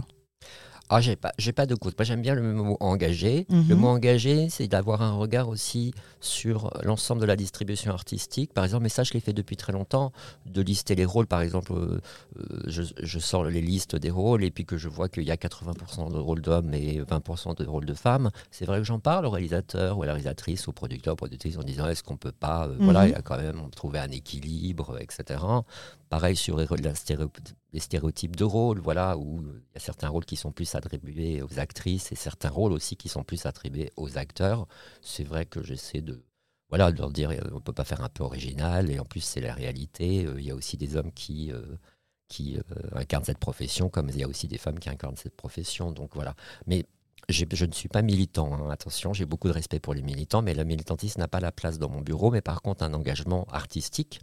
Ah, 0.93 1.01
j'ai 1.01 1.15
pas, 1.15 1.33
j'ai 1.39 1.53
pas 1.53 1.67
de 1.67 1.77
coût. 1.77 1.91
Moi, 1.97 2.05
j'aime 2.05 2.21
bien 2.21 2.35
le 2.35 2.43
mot 2.43 2.77
engagé. 2.81 3.47
Mhm. 3.49 3.69
Le 3.69 3.77
mot 3.77 3.87
engagé, 3.89 4.49
c'est 4.51 4.67
d'avoir 4.67 5.03
un 5.03 5.13
regard 5.13 5.49
aussi 5.49 5.95
sur 6.21 6.77
l'ensemble 6.83 7.21
de 7.21 7.27
la 7.27 7.37
distribution 7.37 7.93
artistique. 7.93 8.53
Par 8.53 8.65
exemple, 8.65 8.83
mais 8.83 8.89
ça, 8.89 9.05
je 9.05 9.13
l'ai 9.13 9.21
fait 9.21 9.33
depuis 9.33 9.57
très 9.57 9.73
longtemps, 9.73 10.11
de 10.47 10.61
lister 10.63 10.97
les 10.97 11.05
rôles. 11.05 11.29
Par 11.29 11.43
exemple, 11.43 11.73
euh, 11.75 12.01
euh, 12.41 12.61
je, 12.67 12.83
je 13.01 13.19
sors 13.21 13.45
les 13.45 13.61
listes 13.63 13.95
des 13.95 14.11
rôles 14.11 14.43
et 14.43 14.51
puis 14.51 14.65
que 14.67 14.77
je 14.77 14.89
vois 14.89 15.09
qu'il 15.09 15.23
y 15.23 15.31
a 15.31 15.37
80% 15.37 16.13
de 16.13 16.19
rôles 16.19 16.41
d'hommes 16.43 16.75
et 16.75 17.01
20% 17.01 17.55
de 17.57 17.65
rôles 17.67 17.87
de 17.87 17.95
femmes. 17.95 18.31
C'est 18.51 18.65
vrai 18.67 18.79
que 18.79 18.85
j'en 18.85 18.99
parle 18.99 19.27
au 19.27 19.31
réalisateur 19.31 19.97
ou 19.97 20.03
à 20.03 20.07
la 20.07 20.13
réalisatrice, 20.15 20.67
au 20.67 20.73
producteur, 20.73 21.13
aux 21.13 21.17
productrices, 21.17 21.57
en 21.57 21.63
disant 21.63 21.87
est-ce 21.89 22.03
qu'on 22.03 22.17
peut 22.17 22.33
pas, 22.33 22.67
euh, 22.67 22.75
voilà, 22.81 23.03
Mhm. 23.03 23.09
il 23.09 23.13
y 23.13 23.15
a 23.15 23.23
quand 23.23 23.37
même 23.39 23.61
trouver 23.77 24.01
un 24.01 24.11
équilibre, 24.11 24.99
etc. 25.01 25.39
Pareil 26.11 26.35
sur 26.35 26.57
les, 26.57 26.67
stéréotypes 27.81 28.35
de 28.35 28.45
rôles, 28.45 28.81
voilà, 28.81 29.17
où 29.17 29.43
il 29.43 29.75
y 29.75 29.77
a 29.77 29.81
certains 29.81 30.09
rôles 30.09 30.25
qui 30.25 30.35
sont 30.35 30.51
plus 30.51 30.75
attribués 30.75 31.41
aux 31.41 31.61
actrices 31.61 32.11
et 32.11 32.17
certains 32.17 32.51
rôles 32.51 32.73
aussi 32.73 32.97
qui 32.97 33.09
sont 33.09 33.23
plus 33.23 33.47
attribués 33.47 33.93
aux 33.97 34.19
acteurs. 34.19 34.67
C'est 35.03 35.23
vrai 35.23 35.47
que 35.47 35.63
j'essaie 35.63 36.01
de, 36.01 36.25
voilà, 36.69 36.91
de 36.91 36.99
leur 36.99 37.13
dire, 37.13 37.33
on 37.53 37.61
peut 37.61 37.73
pas 37.73 37.85
faire 37.85 38.03
un 38.03 38.09
peu 38.09 38.25
original, 38.25 38.91
et 38.91 38.99
en 38.99 39.05
plus 39.05 39.21
c'est 39.21 39.41
la 39.41 39.55
réalité. 39.55 40.27
Euh, 40.27 40.41
Il 40.41 40.47
y 40.47 40.51
a 40.51 40.55
aussi 40.57 40.77
des 40.77 40.97
hommes 40.97 41.13
qui, 41.13 41.53
euh, 41.53 41.77
qui 42.27 42.59
euh, 42.59 42.63
incarnent 42.97 43.25
cette 43.25 43.39
profession, 43.39 43.89
comme 43.89 44.09
il 44.09 44.19
y 44.19 44.25
a 44.25 44.29
aussi 44.29 44.49
des 44.49 44.59
femmes 44.59 44.81
qui 44.81 44.91
incarnent 44.91 45.17
cette 45.17 45.37
profession. 45.37 45.93
Donc 45.93 46.15
voilà. 46.15 46.35
Mais 46.67 46.87
je 47.29 47.45
ne 47.45 47.73
suis 47.73 47.89
pas 47.89 48.03
militant, 48.03 48.53
hein, 48.55 48.71
attention, 48.71 49.13
j'ai 49.13 49.27
beaucoup 49.27 49.47
de 49.47 49.53
respect 49.53 49.79
pour 49.79 49.95
les 49.95 50.03
militants, 50.03 50.43
mais 50.43 50.55
le 50.55 50.65
militantisme 50.65 51.21
n'a 51.21 51.29
pas 51.29 51.39
la 51.39 51.53
place 51.53 51.79
dans 51.79 51.89
mon 51.89 52.01
bureau, 52.01 52.33
mais 52.33 52.41
par 52.41 52.63
contre 52.63 52.83
un 52.83 52.95
engagement 52.95 53.45
artistique 53.53 54.21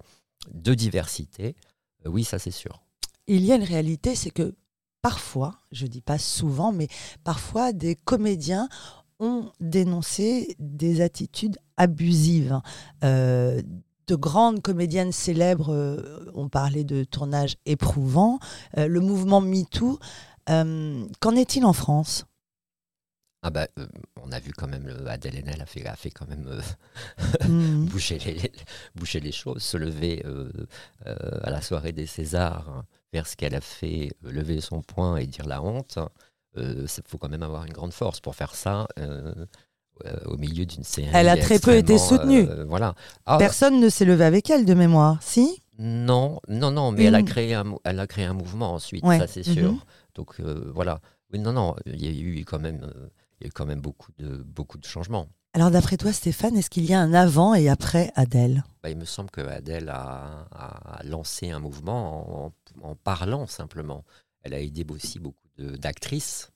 de 0.52 0.74
diversité, 0.74 1.56
oui, 2.06 2.24
ça 2.24 2.40
c'est 2.40 2.52
sûr. 2.52 2.82
il 3.28 3.46
y 3.46 3.52
a 3.52 3.56
une 3.56 3.64
réalité, 3.64 4.16
c'est 4.16 4.32
que 4.32 4.56
parfois, 5.02 5.56
je 5.72 5.88
dis 5.88 6.02
pas 6.02 6.18
souvent, 6.18 6.72
mais 6.72 6.88
parfois 7.24 7.72
des 7.74 7.96
comédiens 7.96 8.68
ont 9.20 9.52
dénoncé 9.60 10.56
des 10.60 11.02
attitudes 11.02 11.58
abusives. 11.78 12.60
Euh, 13.04 13.62
de 14.08 14.16
grandes 14.16 14.62
comédiennes 14.62 15.12
célèbres 15.12 15.74
euh, 15.74 16.32
ont 16.34 16.48
parlé 16.50 16.84
de 16.84 17.04
tournages 17.04 17.58
éprouvants. 17.66 18.40
Euh, 18.78 18.88
le 18.88 19.02
mouvement 19.02 19.42
MeToo, 19.42 20.00
qu'en 20.48 21.36
est-il 21.36 21.66
en 21.66 21.74
France? 21.74 22.26
Ah 23.48 23.50
bah, 23.50 23.68
on 24.22 24.32
a 24.32 24.40
vu 24.40 24.52
quand 24.52 24.68
même 24.68 24.88
Adèle 25.08 25.38
Haenel 25.38 25.62
a 25.62 25.66
fait, 25.66 25.86
a 25.86 25.96
fait 25.96 26.12
quand 26.12 26.28
même 26.28 26.62
mmh. 27.48 27.86
boucher, 27.86 28.20
les, 28.20 28.52
boucher 28.96 29.20
les 29.20 29.32
choses, 29.32 29.62
se 29.62 29.78
lever 29.78 30.24
à 31.06 31.50
la 31.50 31.62
soirée 31.62 31.94
des 31.94 32.08
Césars, 32.08 32.70
hein, 32.70 32.86
faire 33.12 33.28
ce 33.28 33.36
qu'elle 33.36 33.56
a 33.56 33.62
fait, 33.62 34.12
lever 34.24 34.62
son 34.62 34.82
poing 34.82 35.18
et 35.18 35.28
dire 35.28 35.46
la 35.46 35.62
honte 35.62 36.00
il 36.58 36.64
euh, 36.64 36.88
faut 37.08 37.18
quand 37.18 37.30
même 37.30 37.44
avoir 37.44 37.66
une 37.66 37.74
grande 37.74 37.94
force 37.94 38.20
pour 38.20 38.36
faire 38.36 38.56
ça. 38.56 38.88
Euh, 39.00 39.34
euh, 40.06 40.14
au 40.26 40.38
milieu 40.38 40.64
d'une 40.68 40.84
série. 40.84 41.10
Elle 41.12 41.28
a 41.28 41.38
très 41.38 41.58
peu 41.58 41.76
été 41.76 41.98
soutenue. 41.98 42.48
voilà. 42.68 42.94
Ah, 43.26 43.40
Personne 43.40 43.80
ne 43.80 43.90
s'est 43.90 44.06
levé 44.06 44.26
avec 44.26 44.48
elle 44.52 44.64
de 44.64 44.76
mémoire, 44.76 45.18
si? 45.24 45.64
Non, 45.80 46.40
non, 46.48 46.70
non, 46.70 46.92
mais 46.92 47.06
elle, 47.06 47.16
a 47.16 47.24
créé 47.24 47.56
un, 47.56 47.64
elle 47.84 48.00
a 48.00 48.06
créé 48.06 48.26
un 48.26 48.34
mouvement 48.34 48.76
ensuite, 48.76 49.04
ça 49.04 49.26
c'est 49.26 49.42
sûr. 49.42 49.72
Mhm. 49.72 49.80
Donc 50.14 50.40
voilà. 50.40 51.00
Oui, 51.34 51.40
non, 51.40 51.52
non, 51.52 51.76
il 51.88 52.06
y 52.06 52.08
a 52.08 52.12
eu 52.12 52.46
quand 52.46 52.60
même, 52.60 52.88
il 53.40 53.44
y 53.44 53.46
a 53.46 53.48
eu 53.50 53.52
quand 53.52 53.66
même 53.66 53.82
beaucoup 53.82 54.12
de, 54.18 54.38
beaucoup 54.38 54.78
de 54.78 54.86
changements. 54.86 55.28
Alors 55.54 55.72
d'après 55.72 55.98
toi, 55.98 56.14
Stéphane, 56.14 56.56
est-ce 56.58 56.70
qu'il 56.70 56.86
y 56.86 56.94
a 56.94 57.00
un 57.00 57.14
avant 57.14 57.56
et 57.56 57.70
après 57.70 58.12
Adèle? 58.16 58.64
Bah, 58.84 58.90
Il 58.90 58.98
me 58.98 59.06
semble 59.06 59.32
que 59.32 59.42
Adèle 59.42 59.90
a, 59.90 60.48
a 60.52 61.04
lancé 61.04 61.50
un 61.50 61.60
mouvement 61.60 62.46
en, 62.46 62.54
en, 62.84 62.96
parlant 62.96 63.48
simplement. 63.48 64.04
Elle 64.44 64.54
a 64.54 64.62
aidé 64.62 64.86
aussi 64.90 65.20
beaucoup 65.20 65.48
d'actrices 65.58 66.52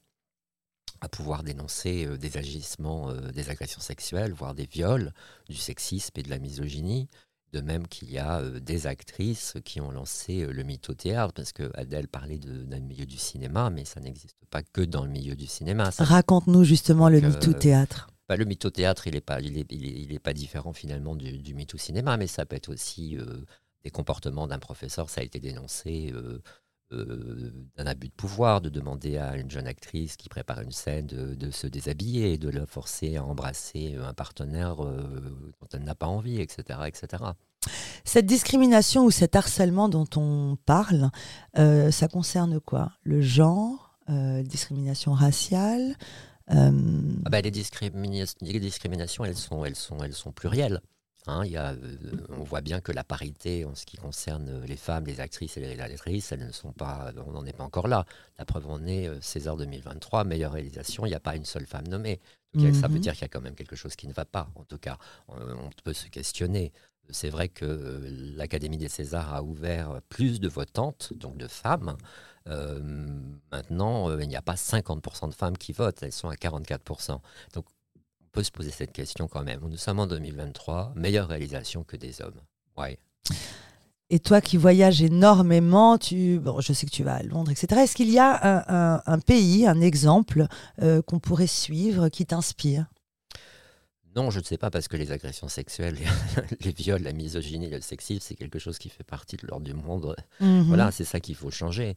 à 1.02 1.10
pouvoir 1.10 1.44
dénoncer 1.44 2.06
euh, 2.06 2.18
des 2.18 2.38
agissements, 2.38 3.10
euh, 3.10 3.32
des 3.32 3.50
agressions 3.50 3.82
sexuelles, 3.82 4.34
voire 4.34 4.54
des 4.54 4.68
viols, 4.68 5.12
du 5.50 5.56
sexisme 5.56 6.14
et 6.16 6.24
de 6.24 6.30
la 6.30 6.40
misogynie. 6.40 7.10
De 7.54 7.62
même 7.62 7.88
qu'il 7.88 8.10
y 8.12 8.18
a 8.18 8.40
euh, 8.40 8.60
des 8.60 8.88
actrices 8.88 9.56
qui 9.66 9.82
ont 9.82 9.92
lancé 9.92 10.46
le 10.46 10.64
mytho-théâtre, 10.64 11.34
parce 11.34 11.52
que 11.52 11.70
Adèle 11.74 12.08
parlait 12.08 12.40
d'un 12.40 12.80
milieu 12.80 13.06
du 13.06 13.18
cinéma, 13.18 13.70
mais 13.70 13.84
ça 13.84 14.00
n'existe 14.00 14.38
pas 14.50 14.64
que 14.64 14.82
dans 14.82 15.04
le 15.04 15.12
milieu 15.12 15.36
du 15.36 15.48
cinéma. 15.48 15.92
Raconte-nous 15.98 16.64
justement 16.64 17.10
le 17.10 17.20
mytho-théâtre. 17.20 18.08
Bah, 18.30 18.38
le 18.38 18.46
mytho-théâtre, 18.46 19.08
il 19.08 19.16
n'est 19.16 19.22
pas, 19.22 19.42
il 19.42 19.58
est, 19.58 19.70
il 19.70 20.14
est, 20.14 20.20
pas 20.20 20.32
différent 20.32 20.72
finalement 20.72 21.16
du, 21.16 21.40
du 21.40 21.54
mytho-cinéma, 21.54 22.16
mais 22.16 22.28
ça 22.28 22.46
peut 22.46 22.56
être 22.56 22.70
aussi 22.70 23.18
des 23.84 23.90
comportements 23.90 24.48
d'un 24.48 24.60
professeur, 24.60 25.10
ça 25.10 25.22
a 25.22 25.24
été 25.24 25.40
dénoncé 25.40 26.12
euh, 26.14 26.42
d'un 26.92 27.86
abus 27.86 28.08
de 28.08 28.14
pouvoir, 28.14 28.62
de 28.62 28.70
demander 28.70 29.18
à 29.18 29.38
une 29.38 29.50
jeune 29.50 29.68
actrice 29.68 30.18
qui 30.18 30.30
prépare 30.30 30.62
une 30.62 30.72
scène 30.72 31.06
de, 31.08 31.52
se 31.52 31.68
déshabiller, 31.68 32.38
de 32.38 32.50
la 32.50 32.66
forcer 32.66 33.18
à 33.18 33.24
embrasser 33.24 33.96
un 33.96 34.14
partenaire 34.14 34.84
euh, 34.84 35.02
dont 35.62 35.68
elle 35.74 35.84
n'a 35.84 35.96
pas 35.96 36.08
envie, 36.08 36.40
etc., 36.42 36.80
etc. 36.88 37.24
Cette 38.04 38.26
discrimination 38.26 39.06
ou 39.06 39.12
cet 39.12 39.36
harcèlement 39.36 39.90
dont 39.90 40.08
on 40.16 40.58
parle, 40.66 41.12
euh, 41.58 41.92
ça 41.92 42.08
concerne 42.08 42.60
quoi? 42.60 42.94
Le 43.04 43.22
genre, 43.22 43.90
discrimination 44.44 45.14
raciale 45.14 45.96
ah 46.48 47.30
bah, 47.30 47.40
les, 47.42 47.52
les, 48.42 48.60
discriminations, 48.60 49.24
elles 49.24 49.38
sont, 49.38 49.64
elles 49.64 49.76
sont, 49.76 50.04
elles 50.04 50.14
sont 50.14 50.32
plurielles. 50.32 50.82
Hein, 51.28 51.46
y 51.46 51.56
a, 51.56 51.74
euh, 51.74 51.78
on 52.30 52.44
voit 52.44 52.62
bien 52.62 52.82
que 52.82 52.92
la 52.92 53.04
parité 53.04 53.64
en 53.64 53.76
ce 53.76 53.86
qui 53.86 53.98
concerne 53.98 54.64
les 54.66 54.76
femmes, 54.76 55.06
les 55.06 55.20
actrices 55.20 55.56
et 55.58 55.60
les 55.60 55.76
réalisatrices, 55.76 56.32
elles 56.32 56.46
ne 56.46 56.52
sont 56.52 56.72
pas, 56.72 57.12
on 57.28 57.32
n'en 57.32 57.46
est 57.46 57.54
pas 57.54 57.64
encore 57.64 57.88
là. 57.88 58.06
La 58.40 58.46
preuve 58.46 58.68
en 58.68 58.84
est 58.88 59.08
euh, 59.08 59.22
César 59.22 59.56
2023, 59.56 60.24
meilleure 60.24 60.54
réalisation, 60.54 61.06
il 61.06 61.10
n'y 61.10 61.16
a 61.16 61.20
pas 61.20 61.36
une 61.36 61.46
seule 61.46 61.68
femme 61.68 61.88
nommée. 61.88 62.20
Ça 62.54 62.88
veut 62.88 62.96
mhm. 62.96 63.00
dire 63.00 63.14
qu'il 63.14 63.22
y 63.22 63.26
a 63.26 63.30
quand 63.30 63.40
même 63.40 63.56
quelque 63.56 63.78
chose 63.78 63.96
qui 63.96 64.08
ne 64.08 64.14
va 64.14 64.26
pas. 64.26 64.50
En 64.56 64.66
tout 64.66 64.78
cas, 64.78 64.98
on, 65.30 65.70
peut 65.86 65.94
se 65.94 66.08
questionner. 66.08 66.74
C'est 67.10 67.30
vrai 67.30 67.48
que 67.48 67.66
euh, 67.66 68.10
l'Académie 68.36 68.78
des 68.78 68.90
Césars 68.90 69.34
a 69.34 69.42
ouvert 69.42 70.02
plus 70.10 70.42
de 70.42 70.50
votantes, 70.50 71.14
donc 71.16 71.38
de 71.38 71.48
femmes. 71.48 71.96
maintenant, 73.52 74.18
il 74.18 74.28
n'y 74.28 74.36
a 74.36 74.42
pas 74.42 74.56
50% 74.56 75.30
de 75.30 75.34
femmes 75.34 75.58
qui 75.58 75.72
votent, 75.72 76.02
elles 76.04 76.12
sont 76.12 76.30
à 76.30 76.36
44%. 76.36 77.20
Donc 77.54 77.66
peut 78.32 78.44
se 78.44 78.52
poser 78.52 78.72
cette 78.72 78.94
question 78.94 79.28
quand 79.28 79.44
même. 79.44 79.60
Nous 79.62 79.78
sommes 79.78 80.00
en 80.00 80.08
2023, 80.08 80.94
meilleure 80.96 81.28
réalisation 81.28 81.84
que 81.84 81.98
des 81.98 82.22
hommes. 82.22 82.42
Ouais. 82.78 82.98
Et 84.10 84.20
toi 84.20 84.42
qui 84.42 84.58
voyages 84.58 85.02
énormément, 85.02 85.98
tu, 85.98 86.38
bon, 86.40 86.60
je 86.60 86.74
sais 86.74 86.86
que 86.86 86.92
tu 86.92 87.04
vas 87.04 87.16
à 87.16 87.24
Londres, 87.24 87.50
etc. 87.50 87.82
Est-ce 87.82 87.96
qu'il 87.96 88.10
y 88.10 88.20
a 88.20 89.02
un, 89.06 89.20
pays, 89.20 89.66
un 89.66 89.80
exemple 89.80 90.48
euh, 90.82 91.02
qu'on 91.02 91.20
pourrait 91.20 91.48
suivre 91.48 92.10
qui 92.10 92.26
t'inspire? 92.26 92.88
Non, 94.14 94.30
je 94.30 94.40
ne 94.40 94.44
sais 94.44 94.58
pas, 94.58 94.70
parce 94.70 94.90
que 94.90 94.98
les 94.98 95.14
agressions 95.14 95.48
sexuelles, 95.48 95.98
les, 96.60 96.74
viols, 96.74 97.02
la 97.02 97.14
misogynie, 97.14 97.70
le 97.70 97.80
sexisme, 97.80 98.20
c'est 98.22 98.36
quelque 98.36 98.60
chose 98.60 98.78
qui 98.78 98.90
fait 98.90 99.06
partie 99.06 99.38
de 99.38 99.48
l'ordre 99.48 99.66
du 99.66 99.74
monde. 99.74 100.14
Mhm. 100.42 100.64
Voilà, 100.64 100.92
c'est 100.92 101.06
ça 101.06 101.22
qu'il 101.22 101.36
faut 101.36 101.52
changer. 101.52 101.96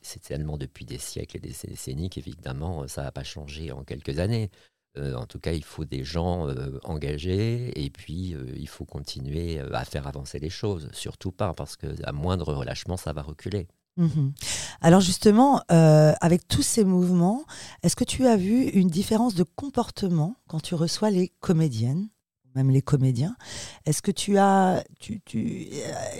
C'est 0.00 0.22
tellement 0.22 0.56
depuis 0.56 0.86
des 0.86 0.96
siècles 0.96 1.36
et 1.36 1.40
des 1.40 1.54
décennies 1.68 2.08
qu'évidemment, 2.08 2.88
ça 2.88 3.02
n'a 3.02 3.12
pas 3.12 3.24
changé 3.24 3.72
en 3.72 3.84
quelques 3.84 4.18
années. 4.18 4.50
Euh, 4.98 5.14
en 5.14 5.24
tout 5.24 5.38
cas, 5.38 5.52
il 5.52 5.64
faut 5.64 5.84
des 5.84 6.04
gens 6.04 6.48
euh, 6.48 6.78
engagés 6.84 7.72
et 7.82 7.88
puis 7.88 8.34
euh, 8.34 8.44
il 8.56 8.68
faut 8.68 8.84
continuer 8.84 9.58
à 9.58 9.84
faire 9.84 10.06
avancer 10.06 10.38
les 10.38 10.50
choses. 10.50 10.88
Surtout 10.92 11.32
pas 11.32 11.54
parce 11.54 11.76
qu'à 11.76 12.12
moindre 12.12 12.52
relâchement, 12.52 12.96
ça 12.96 13.12
va 13.12 13.22
reculer. 13.22 13.68
Mhm. 13.96 14.32
Alors 14.80 15.00
justement, 15.00 15.62
avec 15.68 16.48
tous 16.48 16.62
ces 16.62 16.84
mouvements, 16.84 17.44
est-ce 17.82 17.94
que 17.94 18.04
tu 18.04 18.26
as 18.26 18.36
vu 18.36 18.68
une 18.68 18.88
différence 18.88 19.34
de 19.34 19.42
comportement 19.42 20.36
quand 20.48 20.60
tu 20.60 20.74
reçois 20.74 21.10
les 21.10 21.28
comédiennes, 21.40 22.08
même 22.54 22.70
les 22.70 22.80
comédiens? 22.80 23.36
Est-ce 23.84 24.00
que 24.00 24.10
tu 24.10 24.38
as, 24.38 24.82
tu, 24.98 25.20
tu, 25.20 25.68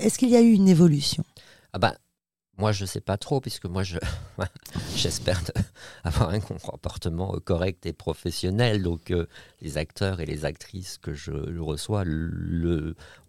est-ce 0.01 0.19
qu'il 0.19 0.29
y 0.29 0.37
a 0.37 0.43
eu 0.43 0.53
une 0.53 0.69
évolution? 0.69 1.25
Ah 1.73 1.79
bah, 1.79 1.97
moi, 2.63 2.71
je 2.71 2.85
ne 2.85 2.87
sais 2.87 3.01
pas 3.01 3.17
trop, 3.17 3.41
puisque 3.41 3.65
moi, 3.65 3.83
j'espère 4.95 5.43
avoir 6.05 6.31
un 6.31 6.39
comportement 6.39 7.37
correct 7.45 7.87
et 7.87 7.93
professionnel. 7.93 8.85
Donc, 8.85 9.11
euh, 9.11 9.27
les 9.61 9.79
acteurs 9.79 10.21
et 10.21 10.27
les 10.27 10.45
actrices 10.45 10.97
que 10.97 11.13
je, 11.13 11.33
reçois 11.59 12.03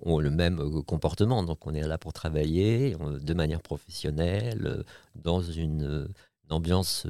ont 0.02 0.20
le 0.20 0.30
même 0.30 0.60
euh, 0.60 0.84
comportement. 0.84 1.42
Donc, 1.42 1.66
on 1.66 1.74
est 1.74 1.82
là 1.82 1.98
pour 1.98 2.13
travailler 2.13 2.96
de 3.00 3.34
manière 3.34 3.63
professionnelle, 3.63 4.68
euh, 4.68 4.84
dans 5.16 5.42
une, 5.42 6.08
ambiance 6.50 7.08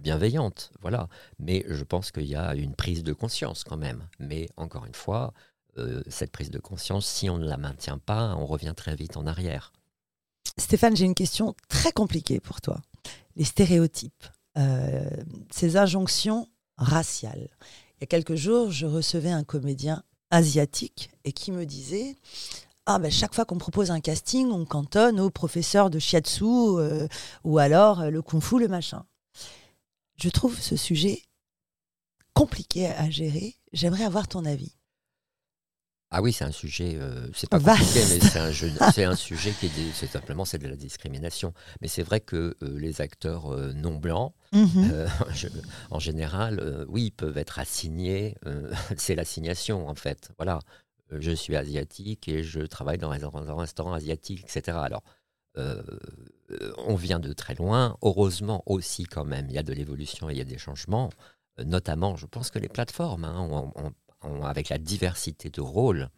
bienveillante. 0.00 0.72
Voilà. 0.80 1.08
Mais 1.38 1.64
je 1.68 1.84
pense 1.84 2.10
qu'il 2.10 2.26
y 2.26 2.34
a 2.34 2.56
une 2.56 2.74
prise 2.74 3.04
de 3.04 3.12
conscience 3.12 3.62
quand 3.62 3.76
même. 3.76 4.08
Mais 4.18 4.48
encore 4.56 4.86
une 4.86 4.94
fois, 4.94 5.32
cette 6.08 6.32
prise 6.32 6.50
de 6.50 6.58
conscience, 6.58 7.06
si 7.06 7.30
on 7.30 7.38
ne 7.38 7.46
la 7.46 7.58
maintient 7.58 7.98
pas, 7.98 8.34
on 8.34 8.46
revient 8.46 8.74
très 8.76 8.96
vite 8.96 9.16
en 9.16 9.26
arrière. 9.28 9.72
Stéphane, 10.58 10.96
j'ai 10.96 11.04
une 11.04 11.14
question 11.14 11.54
très 11.68 11.92
compliquée 11.92 12.40
pour 12.40 12.60
toi. 12.60 12.80
Les 13.36 13.44
stéréotypes, 13.44 14.24
euh, 14.56 15.08
ces 15.50 15.76
injonctions 15.76 16.48
raciales. 16.76 17.48
Il 17.96 18.02
y 18.02 18.04
a 18.04 18.06
quelques 18.06 18.34
jours, 18.34 18.70
je 18.70 18.86
recevais 18.86 19.30
un 19.30 19.44
comédien 19.44 20.02
asiatique 20.30 21.10
et 21.24 21.32
qui 21.32 21.52
me 21.52 21.64
disait 21.64 22.16
ah 22.86 22.98
ben 22.98 23.10
chaque 23.10 23.34
fois 23.34 23.44
qu'on 23.44 23.58
propose 23.58 23.90
un 23.90 24.00
casting, 24.00 24.48
on 24.50 24.64
cantonne 24.64 25.18
au 25.18 25.28
professeur 25.28 25.90
de 25.90 25.98
shiatsu 25.98 26.44
euh, 26.44 27.08
ou 27.42 27.58
alors 27.58 28.00
euh, 28.00 28.10
le 28.10 28.22
kung-fu, 28.22 28.60
le 28.60 28.68
machin. 28.68 29.04
Je 30.16 30.28
trouve 30.28 30.58
ce 30.58 30.76
sujet 30.76 31.22
compliqué 32.32 32.86
à 32.86 33.10
gérer. 33.10 33.56
J'aimerais 33.72 34.04
avoir 34.04 34.28
ton 34.28 34.44
avis. 34.44 34.76
Ah 36.10 36.22
oui, 36.22 36.32
c'est 36.32 36.44
un 36.44 36.52
sujet, 36.52 36.96
euh, 36.96 37.28
c'est 37.34 37.50
pas 37.50 37.58
compliqué, 37.58 38.00
mais 38.08 38.20
c'est 38.92 39.04
un, 39.04 39.16
sujet 39.16 39.50
qui 39.50 39.66
est, 39.66 39.92
c'est 39.92 40.06
simplement 40.06 40.44
c'est 40.44 40.58
de 40.58 40.68
la 40.68 40.76
discrimination. 40.76 41.52
Mais 41.80 41.88
c'est 41.88 42.04
vrai 42.04 42.20
que 42.20 42.56
euh, 42.62 42.78
les 42.78 43.00
acteurs 43.00 43.52
euh, 43.52 43.72
non 43.72 43.96
blancs, 43.96 44.32
mhm. 44.52 45.08
en 45.90 45.98
général, 45.98 46.86
oui, 46.88 47.10
peuvent 47.10 47.38
être 47.38 47.58
assignés. 47.58 48.36
c'est 48.96 49.16
l'assignation 49.16 49.88
en 49.88 49.96
fait. 49.96 50.30
Voilà, 50.38 50.60
je 51.10 51.32
suis 51.32 51.56
asiatique 51.56 52.28
et 52.28 52.44
je 52.44 52.60
travaille 52.60 52.98
dans 52.98 53.10
un, 53.10 53.54
restaurant 53.56 53.92
asiatique, 53.92 54.44
etc. 54.44 54.78
Alors, 54.80 55.02
on 56.86 56.94
vient 56.94 57.18
de 57.18 57.32
très 57.32 57.56
loin. 57.56 57.96
Heureusement 58.02 58.62
aussi, 58.66 59.04
quand 59.04 59.24
même, 59.24 59.46
il 59.48 59.54
y 59.54 59.58
a 59.58 59.64
de 59.64 59.72
l'évolution 59.72 60.30
et 60.30 60.34
il 60.34 60.38
y 60.38 60.42
a 60.42 60.44
des 60.44 60.58
changements. 60.58 61.10
Notamment, 61.64 62.16
je 62.16 62.26
pense 62.26 62.50
que 62.50 62.58
les 62.58 62.68
plateformes 62.68 63.24
hein, 63.24 63.40
ont, 63.40 63.72
ont 63.74 63.92
avec 64.20 64.68
la 64.68 64.78
diversité 64.78 65.50
de 65.50 65.60
rôles, 65.60 66.10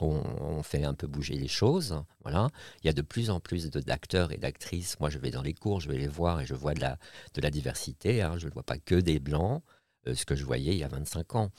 on, 0.00 0.62
fait 0.62 0.84
un 0.84 0.94
peu 0.94 1.06
bouger 1.06 1.34
les 1.34 1.48
choses. 1.48 2.02
Voilà. 2.22 2.48
Il 2.82 2.86
y 2.86 2.90
a 2.90 2.92
de 2.92 3.02
plus 3.02 3.30
en 3.30 3.40
plus 3.40 3.70
d'acteurs 3.70 4.32
et 4.32 4.36
d'actrices. 4.36 4.98
Moi, 5.00 5.10
je 5.10 5.18
vais 5.18 5.30
dans 5.30 5.42
les 5.42 5.54
cours, 5.54 5.80
je 5.80 5.88
vais 5.88 5.98
les 5.98 6.08
voir 6.08 6.40
et 6.40 6.46
je 6.46 6.54
vois 6.54 6.74
de 6.74 6.80
la, 6.80 7.50
diversité. 7.50 8.22
Hein. 8.22 8.38
Je 8.38 8.48
ne 8.48 8.52
vois 8.52 8.62
pas 8.62 8.78
que 8.78 8.94
des 8.94 9.18
blancs, 9.18 9.62
euh, 10.06 10.14
ce 10.14 10.24
que 10.24 10.34
je 10.34 10.44
voyais 10.44 10.72
il 10.72 10.78
y 10.78 10.84
a 10.84 10.88
25 10.88 11.36
ans. 11.36 11.50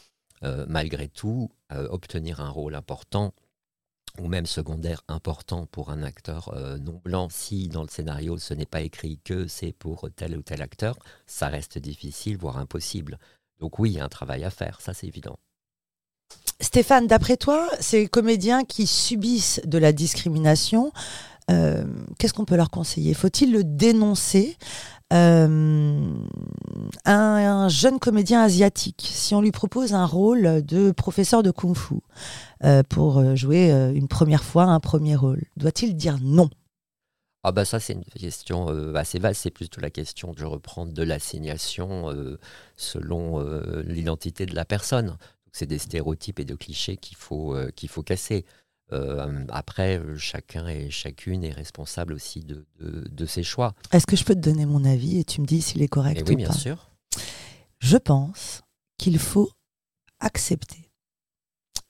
Euh, 0.44 0.66
malgré 0.68 1.08
tout, 1.08 1.50
euh, 1.72 1.88
obtenir 1.90 2.42
un 2.42 2.50
rôle 2.50 2.76
important 2.76 3.34
ou 4.20 4.28
même 4.28 4.46
secondaire 4.46 5.04
important 5.08 5.68
pour 5.68 5.92
un 5.92 6.02
acteur 6.02 6.56
non 6.80 7.00
blanc, 7.04 7.30
si 7.30 7.68
dans 7.68 7.84
le 7.84 7.88
scénario 7.88 8.40
ce 8.40 8.56
n'est 8.56 8.66
pas 8.66 8.82
écrit 8.82 9.20
que 9.24 9.46
c'est 9.46 9.74
pour 9.74 10.10
tel 10.16 10.36
ou 10.36 10.42
tel 10.42 10.64
acteur, 10.64 10.98
ça 11.28 11.50
reste 11.50 11.78
difficile, 11.78 12.36
voire 12.36 12.58
impossible. 12.58 13.20
Donc 13.60 13.78
oui, 13.78 13.92
il 13.92 13.98
y 13.98 14.00
a 14.00 14.06
un 14.06 14.10
travail 14.10 14.44
à 14.44 14.50
faire, 14.50 14.82
ça 14.82 14.96
c'est 14.96 15.06
évident. 15.06 15.38
Stéphane, 16.60 17.06
d'après 17.06 17.38
toi, 17.38 17.70
ces 17.80 18.08
comédiens 18.08 18.64
qui 18.64 18.88
subissent 18.88 19.62
de 19.66 19.78
la 19.78 19.92
discrimination, 19.92 20.92
euh, 21.52 21.86
qu'est-ce 22.18 22.34
qu'on 22.34 22.46
peut 22.46 22.56
leur 22.56 22.70
conseiller? 22.70 23.14
Faut-il 23.14 23.52
le 23.52 23.64
dénoncer? 23.64 24.58
Euh, 25.14 26.14
un, 27.06 27.70
jeune 27.70 27.98
comédien 27.98 28.42
asiatique, 28.42 29.10
si 29.10 29.34
on 29.34 29.42
lui 29.42 29.52
propose 29.52 29.94
un 29.94 30.06
rôle 30.06 30.66
de 30.66 30.92
professeur 30.92 31.44
de 31.44 31.52
kung-fu 31.52 31.96
euh, 32.66 32.84
pour 32.84 33.36
jouer 33.36 33.72
une 33.72 34.10
première 34.10 34.44
fois 34.44 34.64
un 34.64 34.82
premier 34.82 35.16
rôle, 35.16 35.44
doit-il 35.56 35.96
dire 35.96 36.18
non? 36.22 36.50
Ah 37.44 37.54
bah 37.54 37.64
ça 37.64 37.80
c'est 37.80 37.94
une 37.94 38.04
question 38.04 38.68
assez 38.96 39.20
vaste, 39.20 39.44
c'est 39.44 39.52
plutôt 39.52 39.80
la 39.80 39.90
question, 39.90 40.34
je 40.38 40.44
reprends, 40.44 40.86
de 40.86 41.04
l'assignation 41.04 42.14
selon 42.76 43.40
l'identité 43.86 44.46
de 44.46 44.56
la 44.56 44.66
personne. 44.66 45.16
C'est 45.58 45.66
des 45.66 45.80
stéréotypes 45.80 46.40
et 46.40 46.46
de 46.46 46.56
clichés 46.56 46.98
qu'il 46.98 47.18
faut, 47.18 47.58
qu'il 47.76 47.90
faut 47.90 48.04
casser. 48.04 48.46
Euh, 48.94 49.46
après, 49.50 50.00
euh, 50.00 50.18
chacun 50.18 50.68
et 50.68 50.90
chacune 50.90 51.44
est 51.44 51.52
responsable 51.52 52.14
aussi 52.14 52.42
de, 52.42 52.66
de, 52.80 53.26
ses 53.26 53.44
choix. 53.44 53.76
Est-ce 53.92 54.08
que 54.08 54.16
je 54.16 54.24
peux 54.24 54.36
te 54.36 54.40
donner 54.40 54.66
mon 54.66 54.86
avis 54.86 55.20
et 55.20 55.26
tu 55.26 55.42
me 55.42 55.46
dis 55.46 55.62
s'il 55.62 55.82
est 55.82 55.90
correct 55.90 56.22
ou 56.22 56.30
oui, 56.30 56.36
bien 56.38 56.52
sûr. 56.52 56.90
Je 57.80 57.98
pense 57.98 58.62
qu'il 58.98 59.20
faut 59.20 59.52
accepter. 60.20 60.90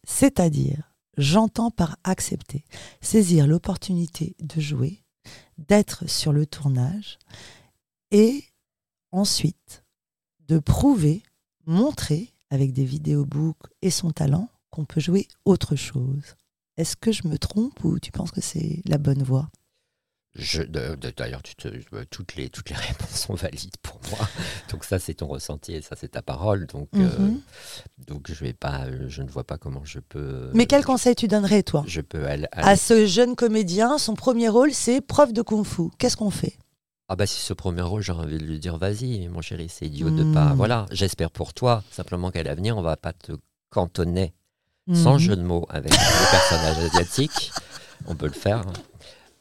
C'est-à-dire, 0.07 0.95
j'entends 1.17 1.69
par 1.69 1.97
accepter, 2.03 2.65
saisir 3.01 3.45
l'opportunité 3.45 4.35
de 4.39 4.59
jouer, 4.59 5.03
d'être 5.57 6.09
sur 6.09 6.33
le 6.33 6.47
tournage 6.47 7.19
et 8.09 8.43
ensuite 9.11 9.83
de 10.47 10.57
prouver, 10.57 11.21
montrer 11.65 12.33
avec 12.49 12.73
des 12.73 12.85
vidéobooks 12.85 13.57
et 13.81 13.89
son 13.89 14.11
talent 14.11 14.49
qu'on 14.69 14.85
peut 14.85 15.01
jouer 15.01 15.27
autre 15.45 15.75
chose. 15.75 16.35
Est-ce 16.77 16.95
que 16.95 17.11
je 17.11 17.27
me 17.27 17.37
trompe 17.37 17.83
ou 17.83 17.99
tu 17.99 18.11
penses 18.11 18.31
que 18.31 18.41
c'est 18.41 18.81
la 18.85 18.97
bonne 18.97 19.23
voie? 19.23 19.49
D'ailleurs, 21.15 21.41
toutes, 21.41 22.35
les, 22.35 22.49
toutes 22.49 22.69
les 22.69 22.75
réponses 22.75 23.09
sont 23.09 23.33
valides 23.33 23.77
pour 23.81 23.99
moi. 24.11 24.27
Donc 24.71 24.83
ça, 24.83 24.99
c'est 24.99 25.15
ton 25.15 25.27
ressenti 25.27 25.73
et 25.73 25.81
ça, 25.81 25.95
c'est 25.99 26.09
ta 26.09 26.21
parole. 26.21 26.67
Donc, 26.67 26.89
euh, 26.95 27.17
mhm. 27.17 27.41
donc 28.05 28.29
je, 28.29 28.35
vais 28.35 28.53
pas, 28.53 28.85
je 29.07 29.23
ne 29.23 29.29
vois 29.29 29.45
pas 29.45 29.57
comment 29.57 29.83
je 29.83 29.99
peux... 29.99 30.51
Mais 30.53 30.67
quel 30.67 30.85
conseil 30.85 31.15
tu 31.15 31.27
donnerais, 31.27 31.63
toi? 31.63 31.83
Je 31.87 32.01
peux 32.01 32.25
aller, 32.25 32.47
À 32.51 32.75
ce 32.75 33.07
jeune 33.07 33.35
comédien, 33.35 33.97
son 33.97 34.13
premier 34.13 34.49
rôle, 34.49 34.73
c'est 34.73 35.01
prof 35.01 35.33
de 35.33 35.41
kung-fu. 35.41 35.89
Qu'est-ce 35.97 36.17
qu'on 36.17 36.29
fait? 36.29 36.57
Ah 37.09 37.15
bah 37.15 37.25
si 37.25 37.39
ce 37.39 37.53
premier 37.53 37.81
rôle, 37.81 38.01
j'ai 38.01 38.11
envie 38.11 38.37
de 38.37 38.43
lui 38.43 38.59
dire 38.59 38.77
vas-y, 38.77 39.27
mon 39.29 39.41
chéri, 39.41 39.69
c'est 39.69 39.85
idiot 39.85 40.09
de 40.09 40.23
pas. 40.33 40.53
Hmm. 40.53 40.57
Voilà, 40.57 40.85
j'espère 40.91 41.31
pour 41.31 41.53
toi, 41.53 41.83
simplement 41.91 42.31
qu'à 42.31 42.43
l'avenir, 42.43 42.77
on 42.77 42.81
va 42.81 42.97
pas 42.97 43.13
te 43.13 43.33
cantonner 43.69 44.33
sans 44.93 45.13
mhm. 45.13 45.19
jeu 45.19 45.35
de 45.35 45.41
mots, 45.41 45.65
avec 45.69 45.91
les 45.91 45.97
personnages 46.31 46.77
asiatiques, 46.77 47.51
on 48.05 48.15
peut 48.15 48.27
le 48.27 48.33
faire, 48.33 48.59
hein. 48.59 48.73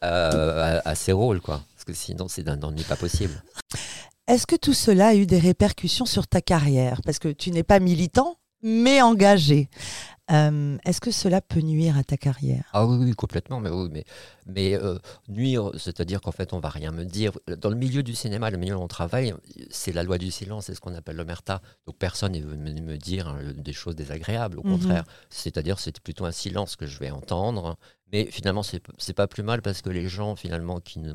euh, 0.04 0.80
à, 0.85 0.94
ses 0.94 1.12
rôles, 1.12 1.40
quoi. 1.40 1.62
Parce 1.75 1.85
que 1.85 1.92
sinon, 1.92 2.26
c'est 2.28 2.42
d'un 2.42 2.61
ennui 2.62 2.82
pas 2.82 2.96
possible. 2.96 3.42
Est-ce 4.26 4.46
que 4.46 4.56
tout 4.56 4.75
cela 4.75 5.08
a 5.08 5.14
eu 5.14 5.26
des 5.26 5.38
répercussions 5.38 6.06
sur 6.06 6.26
ta 6.26 6.40
carrière? 6.40 7.00
Parce 7.04 7.18
que 7.18 7.28
tu 7.28 7.52
n'es 7.52 7.62
pas 7.62 7.78
militant, 7.78 8.38
mais 8.62 9.00
engagé. 9.00 9.68
Euh, 10.30 10.76
est-ce 10.85 11.00
que 11.00 11.11
cela 11.11 11.40
peut 11.40 11.61
nuire 11.61 11.97
à 11.97 12.02
ta 12.02 12.16
carrière? 12.16 12.68
Ah 12.73 12.85
oui, 12.87 12.97
oui, 13.00 13.12
complètement. 13.12 13.61
Mais, 13.61 13.71
oui, 13.71 13.88
mais, 13.92 14.04
mais 14.47 14.75
euh, 14.75 14.99
nuire, 15.28 15.71
c'est-à-dire 15.76 16.21
qu'en 16.21 16.33
fait, 16.33 16.52
on 16.52 16.59
va 16.59 16.68
rien 16.68 16.90
me 16.90 17.04
dire. 17.04 17.33
Dans 17.59 17.71
le 17.71 17.76
milieu 17.76 18.02
du 18.02 18.14
cinéma, 18.14 18.50
le 18.50 18.59
milieu 18.59 18.76
où 18.76 18.80
on 18.80 18.88
travaille, 18.88 19.35
c'est 19.71 19.92
la 19.92 20.02
loi 20.02 20.18
du 20.18 20.30
silence, 20.30 20.66
c'est 20.66 20.75
ce 20.75 20.80
qu'on 20.80 20.95
appelle 20.95 21.16
l'omerta. 21.16 21.62
Donc 21.87 21.97
personne 21.99 22.33
ne 22.33 22.40
veut 22.40 22.56
me 22.56 22.97
dire 22.97 23.28
hein, 23.28 23.38
des 23.56 23.73
choses 23.73 23.95
désagréables. 23.95 24.59
Au 24.59 24.64
mhm. 24.64 24.73
contraire, 24.73 25.04
c'est-à-dire 25.30 25.78
c'est 25.78 26.00
plutôt 26.00 26.25
un 26.25 26.33
silence 26.33 26.76
que 26.76 26.86
je 26.86 26.99
vais 26.99 27.10
entendre. 27.10 27.76
Mais 28.12 28.26
finalement, 28.26 28.62
c'est 28.62 29.15
pas 29.15 29.26
plus 29.28 29.43
mal 29.43 29.62
parce 29.62 29.82
que 29.82 29.91
les 29.91 30.08
gens, 30.08 30.36
finalement, 30.36 30.80
qui 30.80 30.99
ne, 31.00 31.12